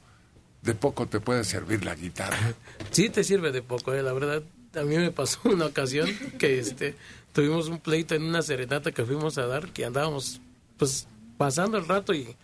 [0.63, 2.55] de poco te puede servir la guitarra.
[2.91, 4.43] Sí te sirve de poco, eh, la verdad.
[4.75, 6.09] A mí me pasó una ocasión
[6.39, 6.95] que este
[7.33, 10.41] tuvimos un pleito en una serenata que fuimos a dar, que andábamos
[10.77, 11.07] pues
[11.37, 12.37] pasando el rato y,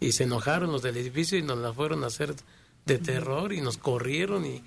[0.00, 2.34] y se enojaron los del edificio y nos la fueron a hacer
[2.86, 4.62] de terror y nos corrieron y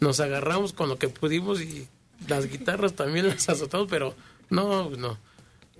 [0.00, 1.88] nos agarramos con lo que pudimos y
[2.28, 4.14] las guitarras también las azotamos, pero
[4.50, 5.18] no, no.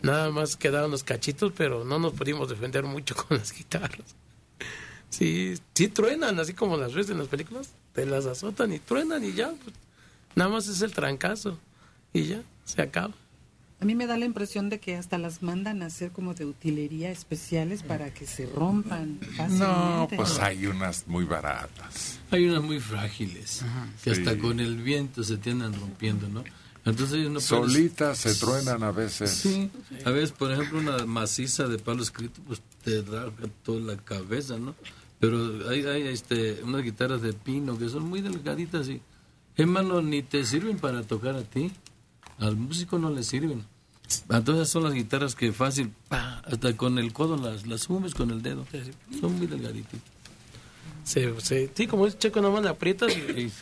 [0.05, 4.15] Nada más quedaron los cachitos, pero no nos pudimos defender mucho con las guitarras.
[5.11, 9.25] Sí, sí truenan, así como las ves en las películas, te las azotan y truenan
[9.25, 9.75] y ya, pues,
[10.35, 11.59] nada más es el trancazo
[12.13, 13.15] y ya, se acaba.
[13.81, 16.47] A mí me da la impresión de que hasta las mandan a hacer como de
[16.47, 19.59] utilería especiales para que se rompan fácilmente.
[19.59, 22.19] No, pues hay unas muy baratas.
[22.31, 23.63] Hay unas muy frágiles,
[24.03, 24.21] que Sí.
[24.21, 26.45] hasta con el viento se tienden rompiendo, ¿no?
[26.85, 29.31] Entonces no Solitas se truenan a veces.
[29.31, 29.71] Sí,
[30.05, 34.59] a veces, por ejemplo, una maciza de palo escrito, pues te rasga toda la cabeza,
[34.59, 34.75] ¿no?
[35.19, 39.01] Pero hay, hay este, unas guitarras de pino que son muy delgaditas y,
[39.57, 41.73] hermano, ni te sirven para tocar a ti.
[42.39, 43.65] Al músico no le sirven.
[44.29, 48.31] Entonces son las guitarras que fácil, pa, hasta con el codo las, las sumes con
[48.31, 48.67] el dedo.
[49.21, 50.01] Son muy delgaditas.
[51.05, 53.53] Se, se- sí, como dice Checo, nomás la aprietas y,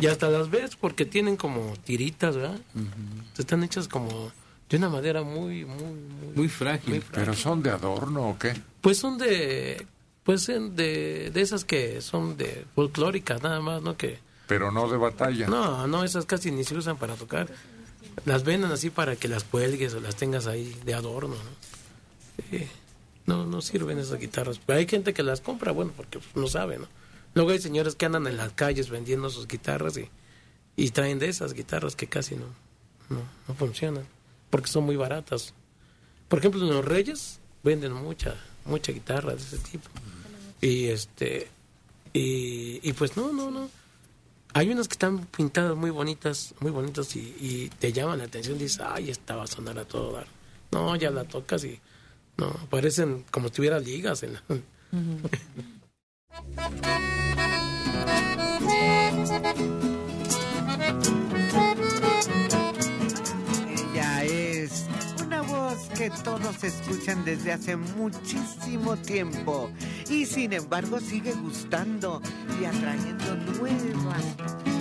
[0.00, 2.58] y hasta las ves porque tienen como tiritas, ¿verdad?
[3.36, 4.32] Están hechas como
[4.70, 7.02] de una madera muy, muy, muy, muy frágil.
[7.12, 8.54] ¿Pero son de adorno o qué?
[8.80, 9.86] Pues son de,
[10.24, 13.96] pues de, de esas que son de folclóricas nada más, ¿no?
[13.96, 15.46] Que Pero no de batalla.
[15.46, 17.48] no, no, esas casi ni se usan para tocar.
[18.24, 22.48] Las venden así para que las cuelgues o las tengas ahí de adorno, ¿no?
[22.58, 22.66] Sí.
[23.28, 24.58] No, no sirven esas guitarras.
[24.64, 26.88] Pero hay gente que las compra, bueno, porque no sabe, ¿no?
[27.34, 30.00] Luego hay señores que andan en las calles vendiendo sus guitarras
[30.76, 32.46] y, traen de esas guitarras que casi no,
[33.10, 34.06] no, no funcionan,
[34.48, 35.52] porque son muy baratas.
[36.28, 38.34] Por ejemplo, los Reyes venden mucha,
[38.64, 39.90] mucha guitarra de ese tipo.
[40.62, 41.48] Y este,
[42.14, 43.68] y, y pues no, no, no.
[44.54, 48.56] Hay unas que están pintadas muy bonitas, muy bonitas y, y te llaman la atención.
[48.56, 50.26] Dices, ay, esta va a sonar a todo dar.
[50.70, 51.78] No, ya la tocas y
[52.38, 54.42] no, parecen como si tuviera ligas en la...
[63.92, 64.86] Ella es
[65.24, 69.70] una voz que todos escuchan desde hace muchísimo tiempo
[70.08, 72.22] y sin embargo sigue gustando
[72.60, 74.77] y atrayendo nuevas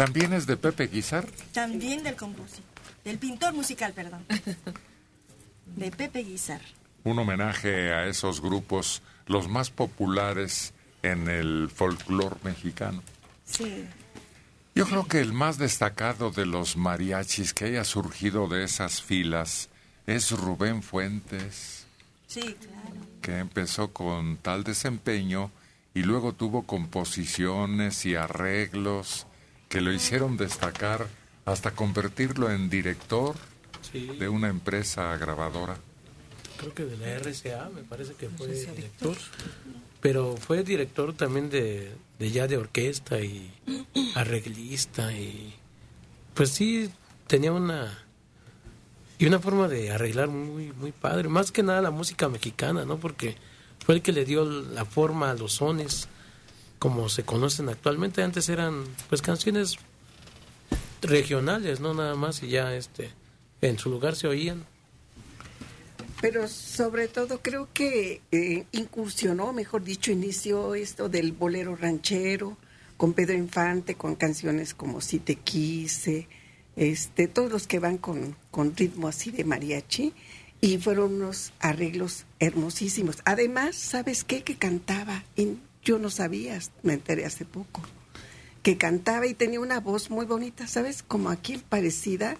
[0.00, 1.26] ¿También es de Pepe Guizar?
[1.52, 2.64] También del compositor,
[3.04, 4.24] del pintor musical, perdón.
[5.76, 6.62] De Pepe Guizar.
[7.04, 10.72] Un homenaje a esos grupos, los más populares
[11.02, 13.02] en el folclore mexicano.
[13.44, 13.84] Sí.
[14.74, 19.68] Yo creo que el más destacado de los mariachis que haya surgido de esas filas
[20.06, 21.84] es Rubén Fuentes,
[22.26, 23.06] Sí, claro.
[23.20, 25.50] que empezó con tal desempeño
[25.92, 29.26] y luego tuvo composiciones y arreglos
[29.70, 31.06] que lo hicieron destacar
[31.46, 33.34] hasta convertirlo en director
[33.90, 34.06] Sí.
[34.18, 35.78] de una empresa grabadora.
[36.58, 39.16] Creo que de la RCA, me parece que fue director.
[40.02, 43.50] Pero fue director también de, de ya de orquesta y
[44.16, 45.54] arreglista y
[46.34, 46.90] pues sí
[47.26, 48.04] tenía una
[49.18, 52.98] y una forma de arreglar muy muy padre, más que nada la música mexicana, ¿no?
[52.98, 53.36] Porque
[53.84, 56.08] fue el que le dio la forma a los sones
[56.80, 58.24] como se conocen actualmente.
[58.24, 59.76] Antes eran pues canciones
[61.02, 63.12] regionales, no nada más y ya este
[63.60, 64.64] en su lugar se oían.
[66.20, 72.56] Pero sobre todo creo que eh, incursionó, mejor dicho, inició esto del bolero ranchero
[72.96, 76.28] con Pedro Infante, con canciones como Si te quise,
[76.76, 80.14] este, todos los que van con, con ritmo así de mariachi
[80.62, 83.18] y fueron unos arreglos hermosísimos.
[83.24, 84.42] Además, ¿sabes qué?
[84.42, 85.24] Que cantaba,
[85.82, 87.82] yo no sabía, me enteré hace poco,
[88.62, 91.02] que cantaba y tenía una voz muy bonita, ¿sabes?
[91.02, 92.36] Como aquí parecida,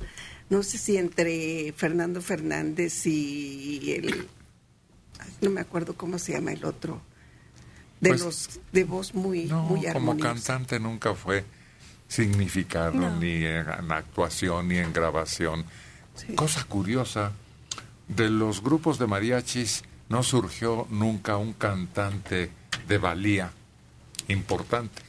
[0.51, 4.29] no sé si entre Fernando Fernández y el,
[5.41, 7.01] no me acuerdo cómo se llama el otro,
[8.01, 11.45] de Pues, los de voz muy, No, muy como cantante nunca fue
[12.09, 13.19] significado No.
[13.19, 15.65] ni en actuación ni en grabación.
[16.35, 17.33] Cosa curiosa,
[18.09, 22.51] de los grupos de mariachis no surgió nunca un cantante
[22.87, 23.51] de valía
[24.29, 25.03] importante.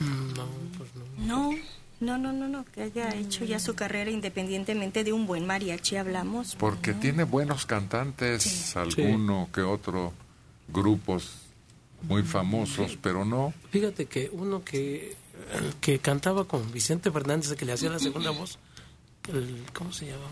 [0.00, 1.50] No, pues no.
[1.50, 1.58] No,
[2.00, 5.96] no, no, no, no, que haya hecho ya su carrera independientemente de un buen mariachi,
[5.96, 6.54] hablamos.
[6.56, 10.12] Porque tiene buenos cantantes, alguno que otro,
[10.68, 11.30] grupos
[12.02, 13.54] muy famosos, pero no.
[13.70, 15.16] Fíjate que uno que,
[15.80, 18.58] que cantaba con Vicente Fernández, que le hacía la segunda voz,
[19.28, 20.26] el- ¿cómo se llama?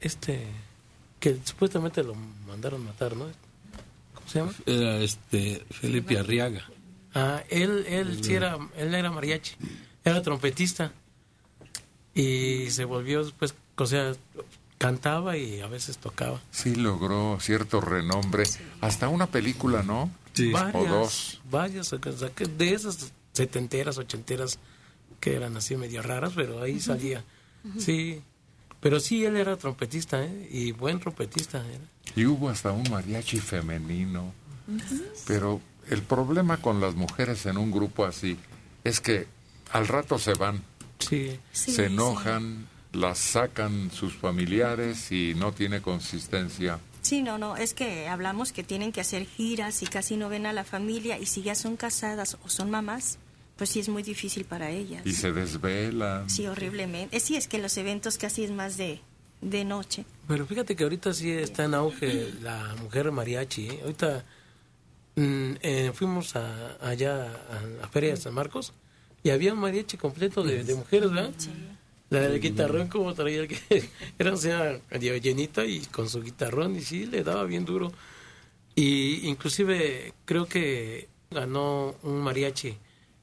[0.00, 0.46] Este,
[1.22, 2.16] que supuestamente lo
[2.48, 3.26] mandaron matar, ¿no?
[4.12, 4.52] ¿Cómo se llama?
[4.66, 6.68] Era este Felipe Arriaga.
[7.14, 9.54] Ah, él, él sí era, él era mariachi,
[10.04, 10.90] era trompetista
[12.12, 14.14] y se volvió después, o sea,
[14.78, 16.40] cantaba y a veces tocaba.
[16.50, 18.42] Sí logró cierto renombre,
[18.80, 20.02] hasta una película, ¿no?
[20.02, 21.40] O Varias, dos.
[21.48, 24.58] varias, o sea, que de esas setenteras, ochenteras
[25.20, 27.22] que eran así medio raras, pero ahí salía.
[27.78, 28.20] Sí,
[28.82, 30.48] pero sí, él era trompetista, ¿eh?
[30.50, 31.84] Y buen trompetista era.
[32.14, 34.34] Y hubo hasta un mariachi femenino.
[35.26, 38.36] Pero el problema con las mujeres en un grupo así
[38.84, 39.26] es que
[39.70, 40.62] al rato se van,
[40.98, 41.38] Sí.
[41.52, 46.78] se enojan, las sacan sus familiares y no tiene consistencia.
[47.00, 50.46] Sí, no, no, es que hablamos que tienen que hacer giras y casi no ven
[50.46, 53.18] a la familia y si ya son casadas o son mamás,
[53.56, 55.02] pues sí es muy difícil para ellas.
[55.04, 56.28] Y se desvelan.
[56.28, 57.16] Sí, horriblemente.
[57.16, 59.00] Eh, sí, es que los eventos casi es más de,
[59.40, 60.04] de noche.
[60.26, 63.68] Pero fíjate que ahorita sí está en auge la mujer mariachi.
[63.68, 63.80] ¿eh?
[63.82, 64.24] Ahorita
[65.16, 68.72] mm, eh, fuimos a, allá a la Feria de San Marcos
[69.22, 71.32] y había un mariachi completo de, de mujeres, ¿verdad?
[72.10, 73.58] La del guitarrón como traía el que
[74.18, 77.92] era o sea llenita y con su guitarrón y sí le daba bien duro.
[78.74, 82.76] Y inclusive creo que ganó un mariachi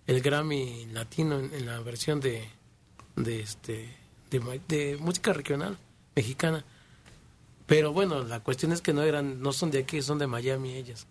[0.10, 2.44] el Grammy latino en, en la versión de
[3.15, 3.95] de este
[4.31, 5.77] de, de música regional
[6.15, 6.65] mexicana.
[7.68, 10.73] Pero bueno, la cuestión es que no eran no son de aquí, son de Miami
[10.73, 11.06] ellas.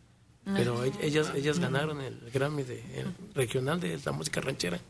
[0.45, 4.81] Pero ellas ellas ganaron el Grammy de el regional de la música ranchera.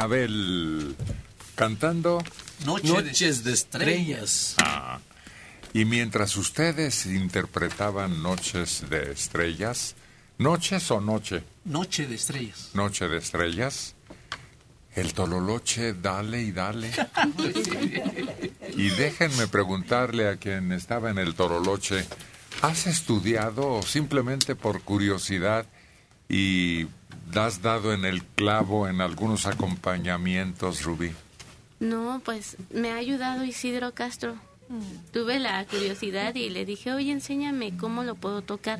[0.00, 0.96] Abel
[1.54, 2.24] cantando
[2.64, 4.54] Noche de estrellas.
[4.58, 4.98] Ah,
[5.72, 9.94] y mientras ustedes interpretaban Noches de Estrellas,
[10.38, 11.42] ¿noches o noche?
[11.64, 12.70] Noche de estrellas.
[12.74, 13.94] Noche de Estrellas,
[14.94, 16.90] el Tololoche dale y dale.
[18.76, 22.06] Y déjenme preguntarle a quien estaba en el Toroloche,
[22.62, 25.66] ¿has estudiado o simplemente por curiosidad
[26.28, 26.86] y
[27.36, 31.12] has dado en el clavo en algunos acompañamientos, Rubí?
[31.78, 34.34] No, pues me ha ayudado Isidro Castro.
[35.12, 38.78] Tuve la curiosidad y le dije, oye, enséñame cómo lo puedo tocar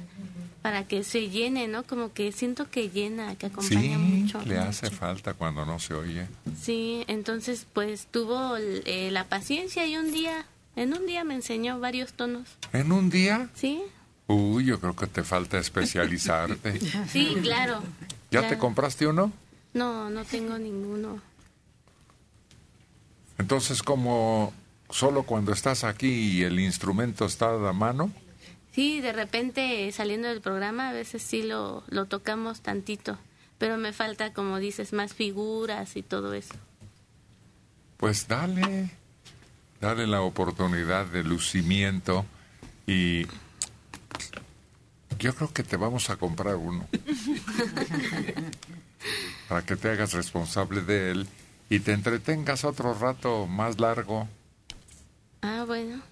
[0.63, 1.83] para que se llene, ¿no?
[1.83, 4.41] Como que siento que llena, que acompaña Sí, mucho.
[4.45, 6.27] le hace falta cuando no se oye.
[6.63, 10.45] Sí, entonces pues tuvo eh, la paciencia y un día,
[10.77, 12.47] en un día me enseñó varios tonos.
[12.73, 13.49] ¿En un día?
[13.55, 13.83] Sí,
[14.29, 16.79] Uy, yo creo que te falta especializarte.
[17.09, 17.83] sí, claro.
[18.31, 19.33] ¿Ya te compraste uno?
[19.75, 21.21] No, no tengo ninguno.
[23.39, 24.53] Entonces, como
[24.91, 26.09] solo cuando estás aquí
[26.39, 28.13] y el instrumento está a la mano,
[28.73, 33.19] Sí, de repente saliendo del programa a veces sí lo, lo tocamos tantito,
[33.59, 36.55] pero me falta, como dices, más figuras y todo eso.
[37.97, 38.91] pues dale,
[39.81, 42.25] dale la oportunidad de lucimiento
[42.87, 43.27] y
[45.21, 46.89] yo creo que te vamos a comprar uno
[49.49, 51.29] para que te hagas responsable de él
[51.69, 54.27] y te entretengas otro rato más largo.
[55.43, 56.03] Ah, bueno.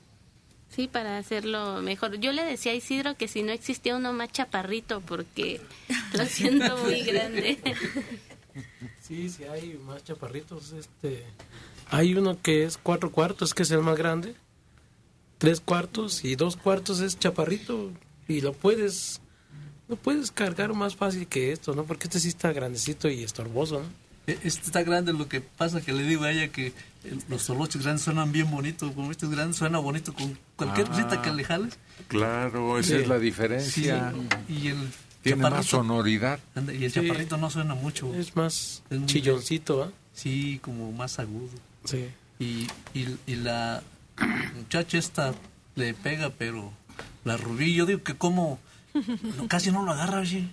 [0.70, 2.20] Sí, para hacerlo mejor.
[2.20, 5.60] Yo le decía a Isidro que si no existía uno más chaparrito, porque
[6.12, 7.58] lo siento muy grande.
[9.00, 10.72] Sí, sí, hay más chaparritos.
[10.72, 11.24] Este,
[11.88, 14.34] hay uno que es cuatro cuartos, que es el más grande.
[15.38, 17.90] Tres cuartos y dos cuartos es chaparrito.
[18.28, 19.20] Y lo puedes,
[19.88, 21.84] lo puedes cargar más fácil que esto, ¿no?
[21.84, 23.86] Porque este sí está grandecito y estorboso, ¿no?
[24.26, 26.74] E- Este está grande, lo que pasa que le digo a ella que
[27.04, 30.86] el- los toloches grandes suenan bien bonitos, como este es grande suena bonito con cualquier
[30.86, 30.90] Ah.
[30.90, 31.78] cosita que le jales.
[32.08, 33.02] Claro, esa Sí.
[33.02, 34.12] es la diferencia.
[34.46, 34.76] Sí, Y el
[35.22, 36.38] Tiene más sonoridad.
[36.54, 37.00] Anda, Y el Sí.
[37.00, 38.14] chaparrito no suena mucho.
[38.14, 39.90] Es más chilloncito, ¿ah?
[40.14, 41.50] Sí, como más agudo.
[41.84, 42.06] Sí.
[42.38, 43.82] Y, y, y la
[44.56, 45.34] muchacha esta
[45.74, 46.72] le pega, pero
[47.24, 48.58] la rubí, yo digo que como
[49.36, 50.48] no, casi no lo agarra, oye.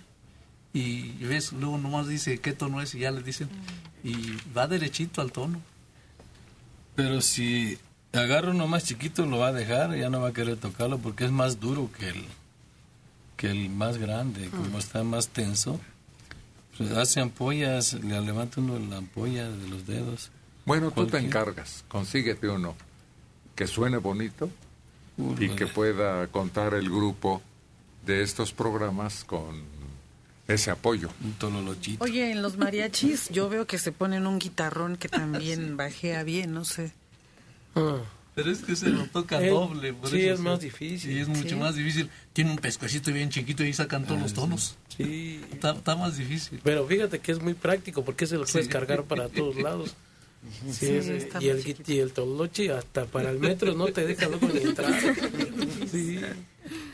[0.72, 3.48] Y ves, luego nomás dice qué tono es y ya le dicen.
[4.04, 5.60] Y va derechito al tono.
[6.94, 7.78] Pero si
[8.12, 11.24] agarra uno más chiquito lo va a dejar, ya no va a querer tocarlo porque
[11.24, 12.24] es más duro que el
[13.36, 15.78] que el más grande, como está más tenso.
[16.76, 20.30] Pues hace ampollas, le levanta uno la ampolla de los dedos.
[20.64, 22.74] Bueno, tú te encargas, consíguete uno
[23.54, 24.50] que suene bonito
[25.38, 27.42] y que pueda contar el grupo
[28.04, 29.62] de estos programas con
[30.48, 31.08] ese apoyo.
[31.24, 32.04] Un tololochito.
[32.04, 36.52] Oye, en los mariachis yo veo que se ponen un guitarrón que también bajea bien,
[36.52, 36.92] no sé.
[38.34, 39.94] Pero es que se lo toca Eh, doble.
[39.94, 41.12] por sí, eso es más difícil.
[41.12, 41.54] Sí, es mucho Sí.
[41.56, 42.10] más difícil.
[42.34, 44.76] Tiene un pescuecito bien chiquito y ahí sacan todos los tonos.
[44.94, 45.40] Sí.
[45.52, 46.60] Está, está más difícil.
[46.62, 48.72] Pero fíjate que es muy práctico porque se lo puedes Sí.
[48.72, 49.94] cargar para todos lados.
[50.72, 54.28] Sí, ese- y, el, gui- y el toloche hasta para el metro no te deja
[54.28, 54.92] luego ni entrar.
[55.90, 56.18] Sí.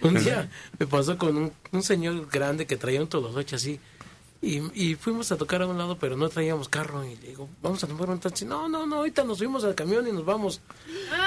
[0.02, 3.80] Un día me pasó con un, un señor grande que traía un toloche así,
[4.42, 7.04] Y, y fuimos a tocar a un lado, pero no traíamos carro.
[7.06, 8.44] Y le digo, vamos a tomar un taxi.
[8.44, 10.60] No, no, no, ahorita nos subimos al camión y nos vamos.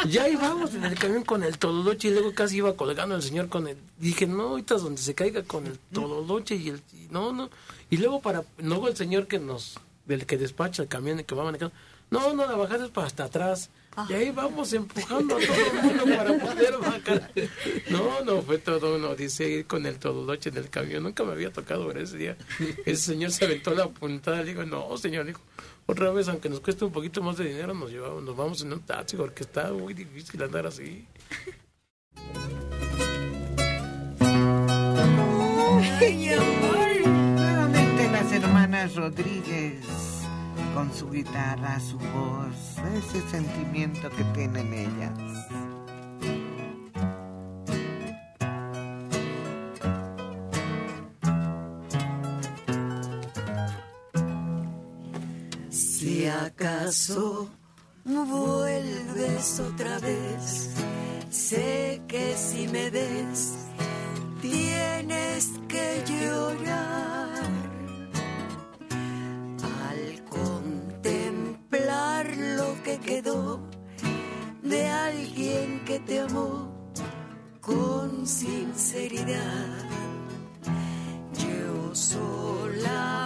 [0.09, 3.47] Ya íbamos en el camión con el tololoche y luego casi iba colgando el señor
[3.49, 3.77] con el...
[3.99, 6.81] Dije, no, ahorita es donde se caiga con el tololoche y el...
[6.93, 7.49] y no, no.
[7.89, 8.43] Y luego para...
[8.59, 9.79] Luego el señor que nos...
[10.05, 11.73] del que despacha el camión y que va manejando.
[12.09, 13.69] No, no, la bajada es para hasta atrás.
[14.09, 17.31] Y ahí vamos empujando a todo el mundo para poder bajar.
[17.89, 19.15] No, no, fue todo uno.
[19.15, 21.03] Dice ir con el tololoche en el camión.
[21.03, 22.37] Nunca me había tocado ver ese día.
[22.85, 24.37] Ese señor se aventó la puntada.
[24.37, 25.39] Le digo, no, señor, dijo,
[25.85, 28.73] otra vez, aunque nos cueste un poquito más de dinero, nos llevamos, nos vamos en
[28.73, 31.07] un taxi porque está muy difícil andar así.
[35.99, 37.07] Ay, amor.
[37.07, 40.14] Nuevamente las hermanas Rodríguez
[40.75, 45.17] con su guitarra, su voz, ese sentimiento que tienen ellas.
[55.69, 57.49] Si acaso
[58.03, 60.71] vuelves otra vez,
[61.29, 63.55] sé que si me ves,
[64.41, 67.54] tienes que llorar.
[72.97, 73.59] Que quedó
[74.61, 76.71] de alguien que te amó
[77.61, 79.83] con sinceridad,
[81.33, 83.25] yo solamente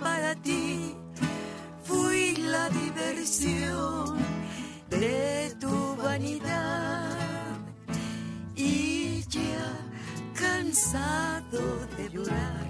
[0.00, 0.94] para ti
[1.84, 4.18] fui la diversión
[4.90, 7.58] de tu vanidad
[8.56, 9.88] y ya
[10.34, 12.66] cansado de llorar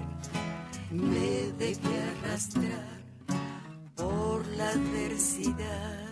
[0.91, 2.92] me dejé arrastrar
[3.95, 6.11] por la adversidad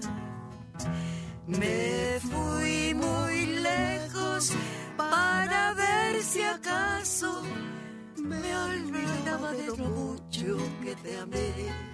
[1.47, 4.53] me fui muy lejos
[4.97, 7.43] para ver si acaso
[8.17, 11.91] me olvidaba de lo mucho que te amé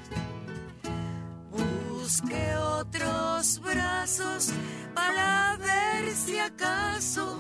[2.08, 4.54] Busqué otros brazos
[4.96, 7.38] para ver si acaso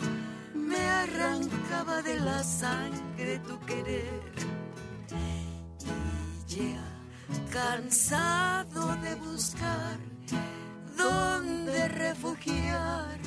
[0.53, 4.21] me arrancaba de la sangre tu querer.
[6.49, 6.96] Y ya
[7.51, 9.97] cansado de buscar
[10.97, 13.17] dónde refugiar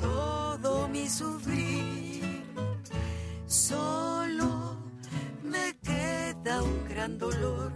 [0.00, 2.44] todo mi sufrir,
[3.46, 4.76] solo
[5.42, 7.72] me queda un gran dolor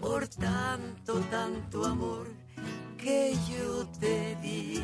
[0.00, 2.26] por tanto, tanto amor
[2.96, 4.82] que yo te di.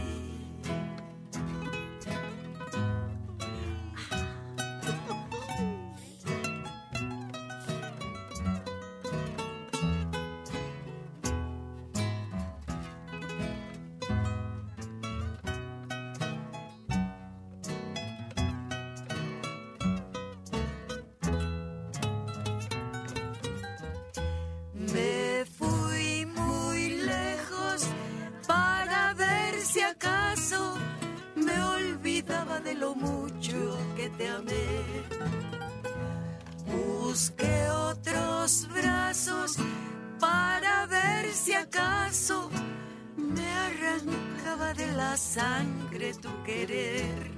[46.20, 47.30] Tu querer.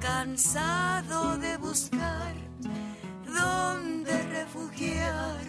[0.00, 2.34] Cansado de buscar
[3.26, 5.40] dónde refugiar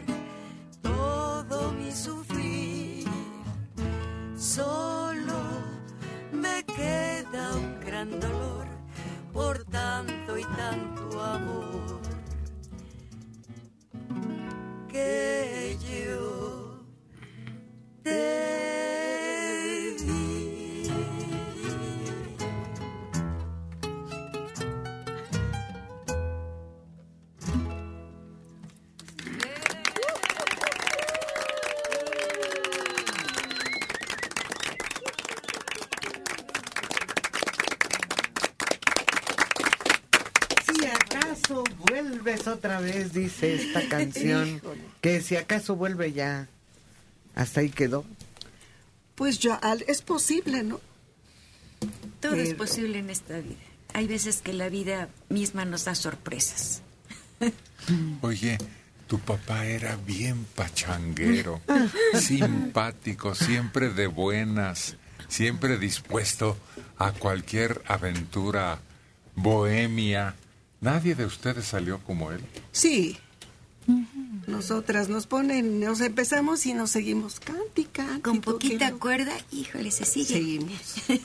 [0.81, 3.07] todo mi sufrir.
[4.38, 5.39] Solo
[6.31, 8.67] me queda un gran dolor
[9.34, 12.01] por tanto y tanto amor
[14.89, 16.80] que yo
[18.03, 18.59] te
[41.49, 44.61] acaso vuelves otra vez, dice esta canción,
[45.01, 46.47] que si acaso vuelve ya,
[47.35, 48.05] hasta ahí quedó.
[49.15, 50.80] Pues ya al- es posible, ¿no?
[52.19, 53.55] Todo es posible en esta vida.
[53.93, 56.81] Hay veces que la vida misma nos da sorpresas.
[58.21, 58.57] Oye,
[59.07, 61.61] tu papá era bien pachanguero,
[62.19, 64.97] simpático, siempre de buenas,
[65.27, 66.57] siempre dispuesto
[66.97, 68.80] a cualquier aventura
[69.35, 70.35] bohemia.
[70.81, 72.41] Nadie de ustedes salió como él.
[72.72, 73.18] Sí.
[74.47, 78.19] Nosotras nos ponen, nos empezamos y nos seguimos cántica.
[78.23, 80.34] Con poquita cuerda, híjole, se sigue.
[80.34, 80.95] Seguimos.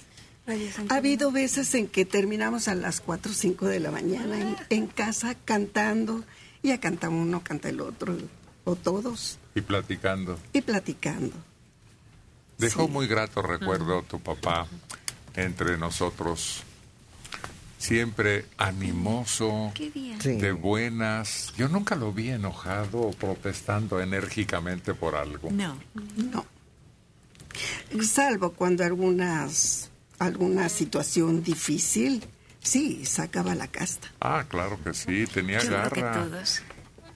[0.90, 4.56] Ha habido veces en que terminamos a las 4 o 5 de la mañana en,
[4.68, 6.22] en casa cantando.
[6.62, 8.14] Ya canta uno, canta el otro,
[8.64, 10.38] o todos, Y platicando.
[10.52, 11.32] y platicando.
[12.58, 14.66] Dejó muy grato recuerdo tu papá
[15.34, 16.62] entre nosotros.
[17.84, 20.18] Siempre animoso, Qué bien.
[20.18, 21.52] de buenas.
[21.58, 25.50] Yo nunca lo vi enojado o protestando enérgicamente por algo.
[25.50, 25.76] No.
[26.16, 26.46] No.
[28.02, 32.24] Salvo cuando algunas, alguna situación difícil,
[32.62, 34.10] sí, sacaba la casta.
[34.18, 36.24] Ah, claro que sí, tenía Yo creo que garra.
[36.24, 36.62] todos.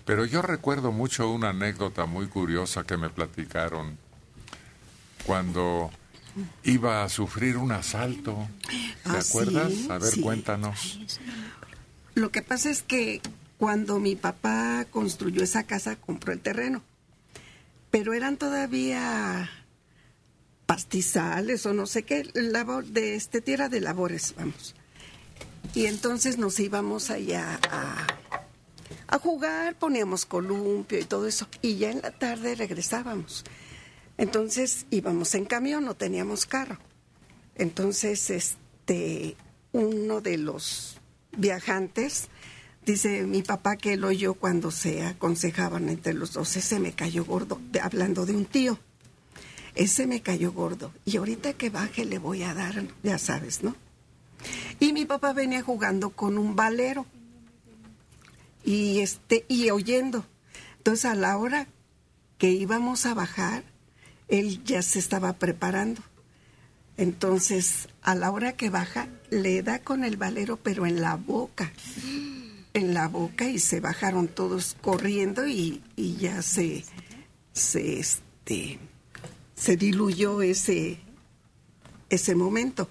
[0.04, 3.96] Pero yo recuerdo mucho una anécdota muy curiosa que me platicaron
[5.24, 5.90] cuando
[6.64, 8.48] iba a sufrir un asalto.
[8.68, 9.72] ¿Te Ah, acuerdas?
[9.72, 10.20] sí, a ver, sí.
[10.20, 10.98] cuéntanos.
[12.14, 13.20] Lo que pasa es que
[13.58, 16.82] cuando mi papá construyó esa casa, compró el terreno.
[17.90, 19.50] Pero eran todavía
[20.66, 24.74] pastizales o no sé qué, labor de este tierra de labores, vamos.
[25.74, 28.06] Y entonces nos íbamos allá a,
[29.08, 31.48] a jugar, poníamos columpio y todo eso.
[31.62, 33.44] Y ya en la tarde regresábamos.
[34.18, 36.78] Entonces íbamos en camión, no teníamos carro.
[37.54, 39.36] Entonces, este,
[39.72, 40.98] uno de los
[41.36, 42.28] viajantes
[42.84, 47.24] dice mi papá que él oyó cuando se aconsejaban entre los dos, ese me cayó
[47.24, 48.78] gordo, hablando de un tío.
[49.74, 50.92] Ese me cayó gordo.
[51.04, 53.76] Y ahorita que baje le voy a dar, ya sabes, ¿no?
[54.80, 57.06] Y mi papá venía jugando con un valero
[58.64, 60.24] y este y oyendo.
[60.78, 61.68] Entonces a la hora
[62.38, 63.64] que íbamos a bajar,
[64.28, 66.02] él ya se estaba preparando.
[66.96, 71.72] Entonces, a la hora que baja, le da con el valero, pero en la boca.
[72.74, 76.84] En la boca y se bajaron todos corriendo y, y ya se,
[77.52, 78.78] se, este,
[79.54, 80.98] se diluyó ese,
[82.10, 82.88] ese momento.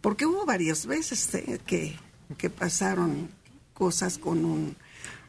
[0.00, 1.96] Porque hubo varias veces eh, que,
[2.36, 3.28] que pasaron
[3.74, 4.76] cosas con un,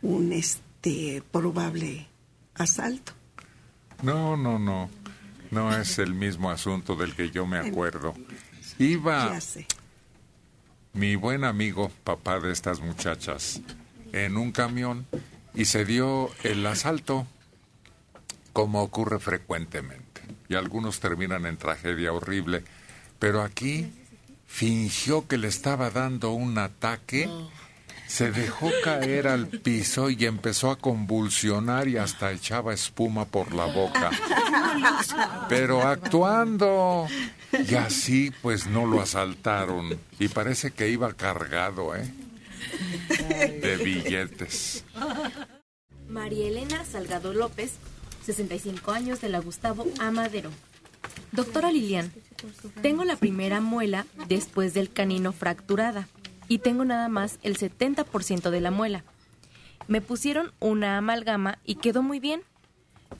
[0.01, 2.07] un este, probable
[2.53, 3.13] asalto.
[4.01, 4.89] No, no, no.
[5.51, 8.13] No es el mismo asunto del que yo me acuerdo.
[8.77, 9.65] Iba Ya sé.
[10.93, 13.61] mi buen amigo, papá de estas muchachas,
[14.13, 15.05] en un camión
[15.53, 17.25] y se dio el asalto,
[18.53, 20.21] como ocurre frecuentemente.
[20.47, 22.63] Y algunos terminan en tragedia horrible.
[23.19, 23.91] Pero aquí
[24.47, 27.29] fingió que le estaba dando un ataque,
[28.09, 33.65] se dejó caer al piso y empezó a convulsionar y hasta echaba espuma por la
[33.65, 34.09] boca.
[35.47, 37.05] Pero actuando.
[37.53, 39.99] Y así pues no lo asaltaron.
[40.17, 42.11] Y parece que iba cargado, ¿eh?
[43.61, 44.83] De billetes.
[46.07, 47.73] María Elena Salgado López,
[48.25, 50.49] 65 años de la Gustavo Amadero.
[51.31, 52.11] Doctora Lilian,
[52.81, 56.07] tengo la primera muela después del canino fracturada
[56.49, 59.05] y tengo nada más el 70% de la muela.
[59.87, 62.41] Me pusieron una amalgama y quedó muy bien,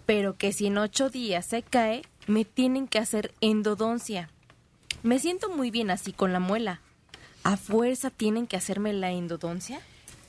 [0.06, 4.30] pero que si en ocho días se cae, me tienen que hacer endodoncia.
[5.03, 6.81] Me siento muy bien así con la muela.
[7.43, 9.80] ¿A fuerza tienen que hacerme la endodoncia?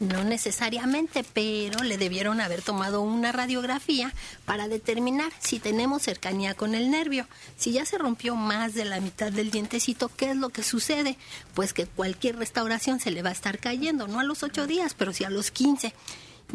[0.00, 4.14] No necesariamente, pero le debieron haber tomado una radiografía
[4.46, 7.28] para determinar si tenemos cercanía con el nervio.
[7.58, 11.18] Si ya se rompió más de la mitad del dientecito, ¿qué es lo que sucede?
[11.52, 14.94] Pues que cualquier restauración se le va a estar cayendo, no a los ocho días,
[14.94, 15.92] pero sí a los 15.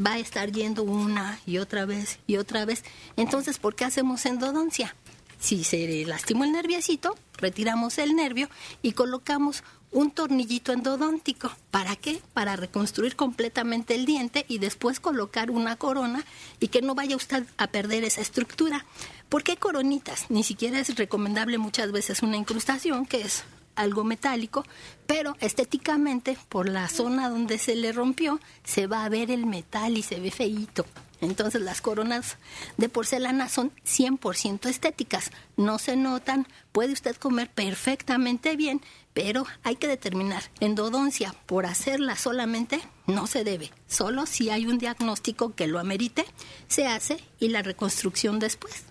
[0.04, 2.84] Va a estar yendo una y otra vez y otra vez.
[3.16, 4.96] Entonces, ¿por qué hacemos endodoncia?
[5.40, 8.50] Si se lastimó el nerviecito, retiramos el nervio
[8.82, 9.64] y colocamos
[9.96, 11.50] un tornillito endodóntico.
[11.72, 12.22] ¿Para qué?
[12.34, 16.26] Para reconstruir completamente el diente y después colocar una corona
[16.60, 18.86] y que no vaya usted a perder esa estructura.
[19.30, 20.26] ¿Por qué coronitas?
[20.30, 23.46] Ni siquiera es recomendable muchas veces una incrustación, que es
[23.76, 24.66] algo metálico,
[25.08, 29.98] pero estéticamente, por la zona donde se le rompió, se va a ver el metal
[29.98, 30.86] y se ve feíto.
[31.26, 32.38] Entonces las coronas
[32.78, 38.82] de porcelana son 100% estéticas, no se notan, puede usted comer perfectamente bien,
[39.14, 44.78] pero hay que determinar, endodoncia por hacerla solamente no se debe, solo si hay un
[44.78, 46.26] diagnóstico que lo amerite,
[46.68, 48.84] se hace y la reconstrucción después.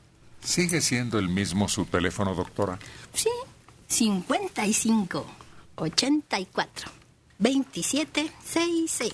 [0.42, 2.78] ¿Sigue siendo el mismo su teléfono, doctora?
[3.14, 3.30] Sí,
[3.86, 5.26] 55
[5.76, 6.90] 84
[7.38, 9.12] 27 66.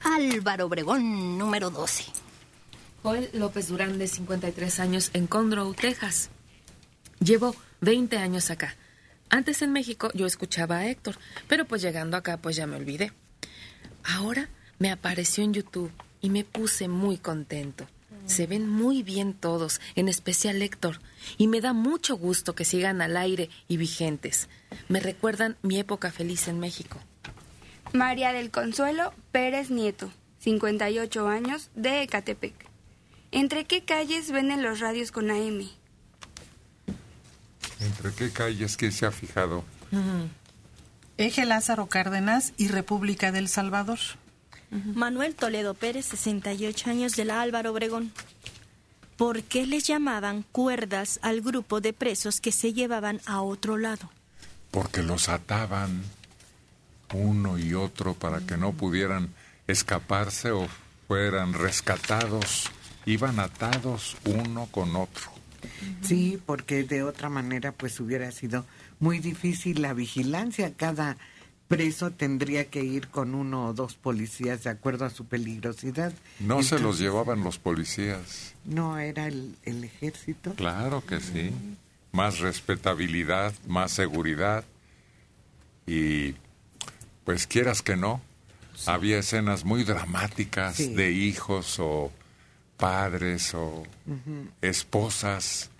[0.00, 2.04] Álvaro Obregón, número 12.
[3.02, 6.30] Joel López Durán, de 53 años, en Conroe, Texas.
[7.20, 8.76] Llevo 20 años acá.
[9.30, 11.18] Antes en México yo escuchaba a Héctor,
[11.48, 13.12] pero pues llegando acá pues ya me olvidé.
[14.04, 14.48] Ahora
[14.78, 17.86] me apareció en YouTube y me puse muy contento.
[18.26, 21.00] Se ven muy bien todos, en especial Héctor,
[21.38, 24.48] y me da mucho gusto que sigan al aire y vigentes.
[24.88, 26.98] Me recuerdan mi época feliz en México.
[27.92, 30.10] María del Consuelo Pérez Nieto,
[30.40, 32.67] 58 años, de Ecatepec.
[33.30, 35.68] ¿Entre qué calles venden los radios con AM?
[37.80, 39.64] ¿Entre qué calles que se ha fijado?
[41.16, 43.98] Eje Lázaro Cárdenas y República del Salvador.
[44.70, 48.12] Manuel Toledo Pérez, 68 años, de la Álvaro Obregón.
[49.16, 54.10] ¿Por qué les llamaban cuerdas al grupo de presos que se llevaban a otro lado?
[54.70, 56.02] Porque los ataban
[57.12, 59.34] uno y otro para que no pudieran
[59.66, 60.68] escaparse o
[61.08, 62.70] fueran rescatados.
[63.08, 65.30] Iban atados uno con otro.
[66.02, 68.66] Sí, porque de otra manera pues hubiera sido
[69.00, 70.72] muy difícil la vigilancia.
[70.76, 71.16] Cada
[71.68, 76.12] preso tendría que ir con uno o dos policías de acuerdo a su peligrosidad.
[76.40, 78.54] No se los llevaban los policías.
[78.64, 80.54] No era el, el ejército.
[80.54, 81.50] Claro que sí.
[82.12, 84.64] Más respetabilidad, más seguridad.
[85.86, 86.34] Y
[87.24, 88.20] pues quieras que no,
[88.86, 90.94] había escenas muy dramáticas Sí.
[90.94, 92.12] de hijos o
[92.78, 93.82] padres o
[94.62, 95.70] esposas,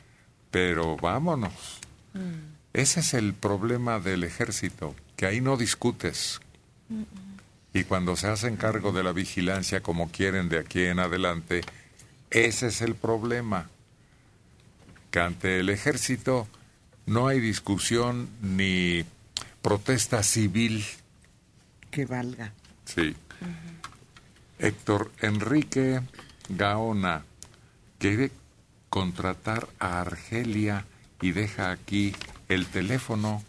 [0.50, 1.78] pero vámonos.
[2.74, 6.40] Ese es el problema del ejército, que ahí no discutes.
[7.72, 11.62] Y cuando se hacen cargo de la vigilancia como quieren de aquí en adelante,
[12.30, 13.68] ese es el problema.
[15.10, 16.48] Que ante el ejército
[17.06, 19.04] no hay discusión ni
[19.62, 20.84] protesta civil.
[21.90, 22.52] Que valga.
[22.84, 23.16] Sí.
[24.58, 26.00] Héctor Enrique
[26.48, 27.24] Gaona
[27.98, 28.30] quiere
[28.88, 30.84] contratar a Argelia
[31.20, 32.14] y deja aquí
[32.48, 33.42] el teléfono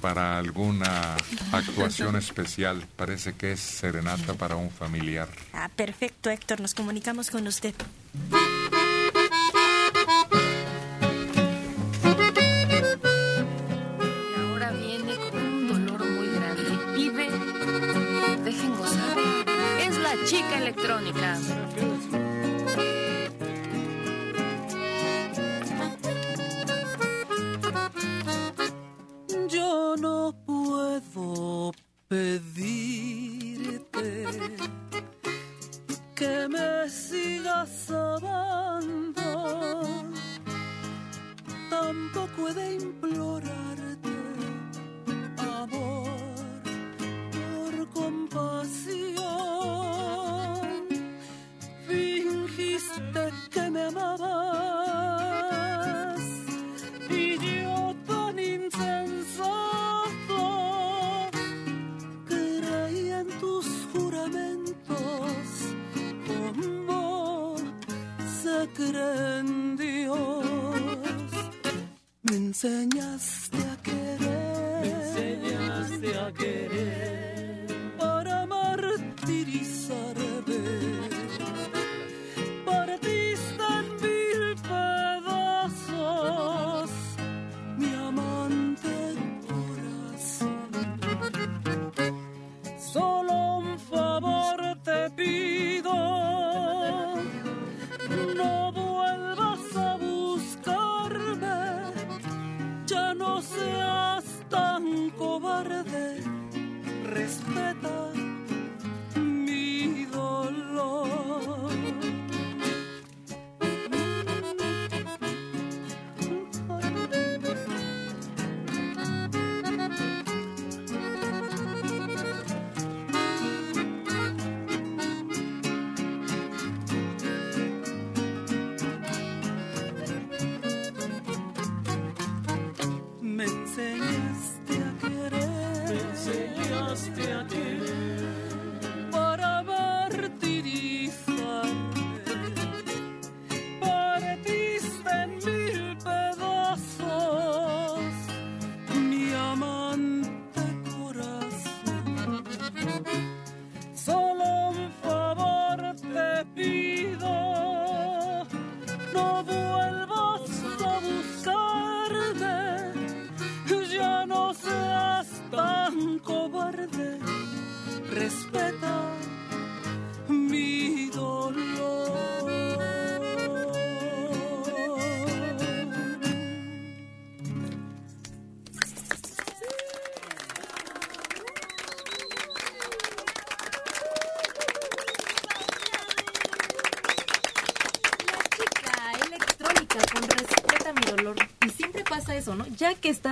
[0.00, 1.16] para alguna
[1.52, 2.86] actuación especial.
[2.96, 5.28] Parece que es serenata para un familiar.
[5.52, 7.74] Ah, perfecto, Héctor, nos comunicamos con usted.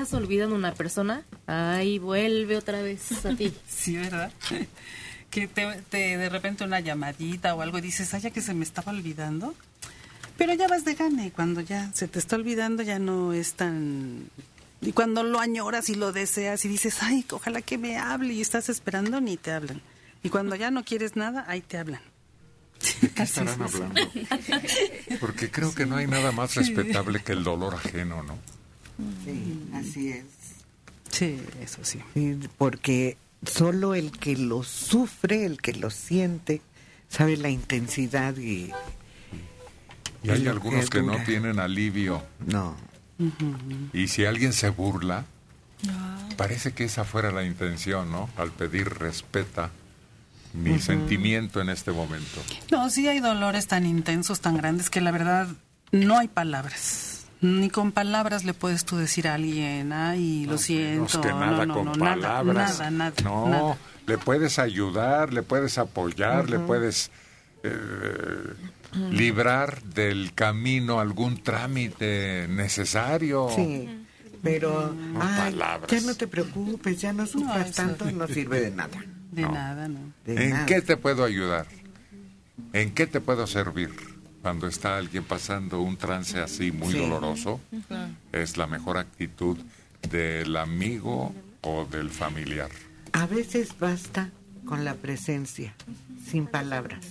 [0.04, 3.54] Estás olvidando a una persona, ahí vuelve otra vez a ti.
[3.68, 4.30] Sí, ¿verdad?
[5.30, 8.52] Que te, te- de repente una llamadita o algo y dices, ay, ya que se
[8.54, 9.54] me estaba olvidando.
[10.36, 13.54] Pero ya vas de gana y cuando ya se te está olvidando ya no es
[13.54, 14.28] tan...
[14.82, 18.42] Y cuando lo añoras y lo deseas y dices, ay, ojalá que me hable y
[18.42, 19.80] estás esperando, ni te hablan.
[20.22, 22.02] Y cuando ya no quieres nada, ahí te hablan.
[23.00, 24.02] ¿De qué estarán hablando?
[25.18, 28.38] Porque creo que no hay nada más respetable que el dolor ajeno, ¿no?
[29.24, 30.24] Sí, así es.
[31.10, 32.00] Sí, eso sí.
[32.58, 33.16] porque
[33.46, 36.60] solo el que lo sufre, el que lo siente,
[37.08, 38.72] sabe la intensidad y...
[40.22, 42.22] Y hay algunos que no tienen alivio.
[42.46, 42.74] No.
[43.92, 45.26] Y si alguien se burla,
[46.36, 48.30] parece que esa fuera la intención, ¿no?
[48.36, 49.70] Al pedir respeta
[50.54, 52.42] mi sentimiento en este momento.
[52.70, 55.48] No, sí hay dolores tan intensos, tan grandes, que la verdad
[55.92, 57.13] no hay palabras.
[57.44, 61.20] Ni con palabras le puedes tú decir a alguien, ay, lo siento.
[61.20, 62.78] Que nada no, no, con no, palabras.
[62.78, 63.76] Nada, nada, no, nada.
[64.06, 67.10] le puedes ayudar, le puedes apoyar, le puedes
[67.62, 67.70] eh,
[69.10, 73.50] librar del camino algún trámite necesario.
[73.54, 73.90] Sí,
[74.42, 75.90] pero ay, palabras.
[75.90, 79.04] ya no te preocupes, ya no sufras tanto, no sirve de nada.
[79.32, 80.00] De nada, no.
[80.24, 80.64] De ¿En nada.
[80.64, 81.66] qué te puedo ayudar?
[82.72, 84.13] ¿En qué te puedo servir?
[84.44, 86.98] Cuando está alguien pasando un trance así muy Sí.
[86.98, 87.62] doloroso,
[88.30, 89.56] es la mejor actitud
[90.10, 92.68] del amigo o del familiar.
[93.12, 94.30] A veces basta
[94.66, 95.74] con la presencia,
[96.30, 97.06] sin palabras.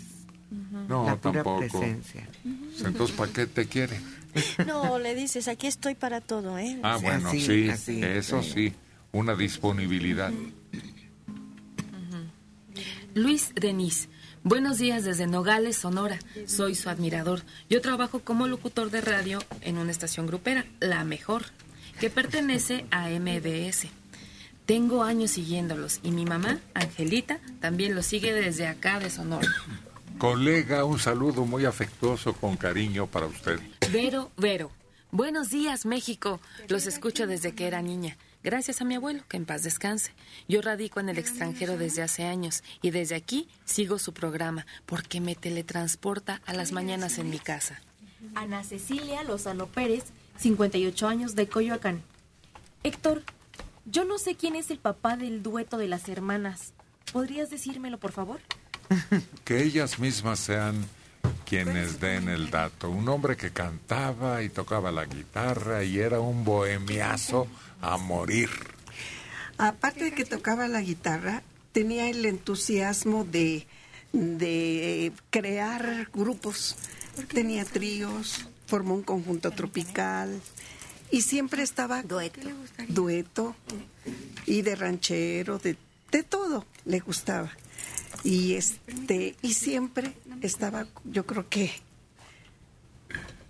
[0.88, 1.58] No, la pura tampoco.
[1.80, 2.30] presencia.
[2.86, 4.00] Entonces, ¿para qué te quiere?
[4.68, 6.78] No, le dices, aquí estoy para todo, ¿eh?
[6.84, 8.04] Ah, bueno, así, sí, así.
[8.04, 8.74] eso sí,
[9.12, 10.32] una disponibilidad.
[13.16, 14.08] Luis Denis.
[14.46, 16.20] Buenos días desde Nogales, Sonora.
[16.48, 17.44] Soy su admirador.
[17.70, 21.46] Yo trabajo como locutor de radio en una estación grupera, La Mejor,
[21.98, 23.88] que pertenece a MBS.
[24.66, 29.48] Tengo años siguiéndolos y mi mamá, Angelita, también los sigue desde acá de Sonora.
[30.18, 33.62] Colega, un saludo muy afectuoso con cariño para usted.
[33.94, 34.72] Vero, Vero.
[35.12, 36.42] Buenos días, México.
[36.68, 38.18] Los escucho desde que era niña.
[38.44, 40.12] Gracias a mi abuelo, que en paz descanse.
[40.50, 45.22] Yo radico en el extranjero desde hace años y desde aquí sigo su programa porque
[45.22, 47.82] me teletransporta a las mañanas en mi casa.
[48.36, 50.06] Ana Cecilia Lozano Pérez,
[50.38, 52.04] 58 años de Coyoacán.
[52.84, 53.24] Héctor,
[53.86, 56.74] yo no sé quién es el papá del dueto de las hermanas.
[57.14, 58.42] ¿Podrías decírmelo, por favor?
[59.46, 60.86] Que ellas mismas sean
[61.46, 62.90] quienes den el dato.
[62.90, 67.48] Un hombre que cantaba y tocaba la guitarra y era un bohemiazo
[67.84, 68.50] a morir.
[69.58, 71.44] Aparte de que tocaba la guitarra,
[71.74, 73.68] tenía el entusiasmo de,
[74.14, 76.76] de crear grupos.
[77.28, 80.42] Tenía tríos, formó un conjunto tropical
[81.12, 82.40] y siempre estaba dueto,
[82.88, 83.56] dueto
[84.48, 85.78] y de ranchero, de,
[86.12, 87.52] de todo le gustaba.
[88.24, 91.72] Y este y siempre estaba, yo creo que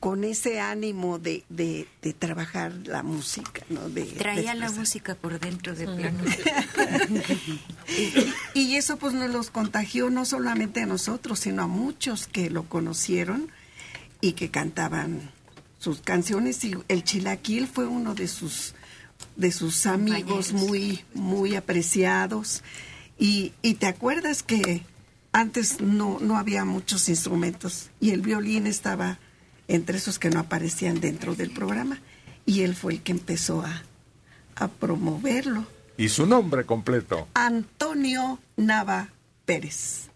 [0.04, 3.88] con ese ánimo de, de, de trabajar la música, ¿no?
[3.88, 6.20] De, Traía de la música por dentro de plano.
[8.54, 12.50] Y, y eso pues nos los contagió no solamente a nosotros, sino a muchos que
[12.50, 13.50] lo conocieron
[14.20, 15.32] y que cantaban
[15.80, 16.62] sus canciones.
[16.66, 18.76] Y el chilaquil fue uno de sus
[19.38, 22.62] de sus amigos muy muy apreciados.
[23.18, 24.84] Y, y te acuerdas que
[25.32, 29.18] antes no no había muchos instrumentos y el violín estaba
[29.68, 31.99] entre esos que no aparecían dentro del programa
[32.45, 33.84] y él fue el que empezó a
[34.56, 35.65] a promoverlo
[35.98, 37.27] Y su nombre completo.
[37.34, 39.10] Antonio Nava
[39.45, 40.10] Pérez.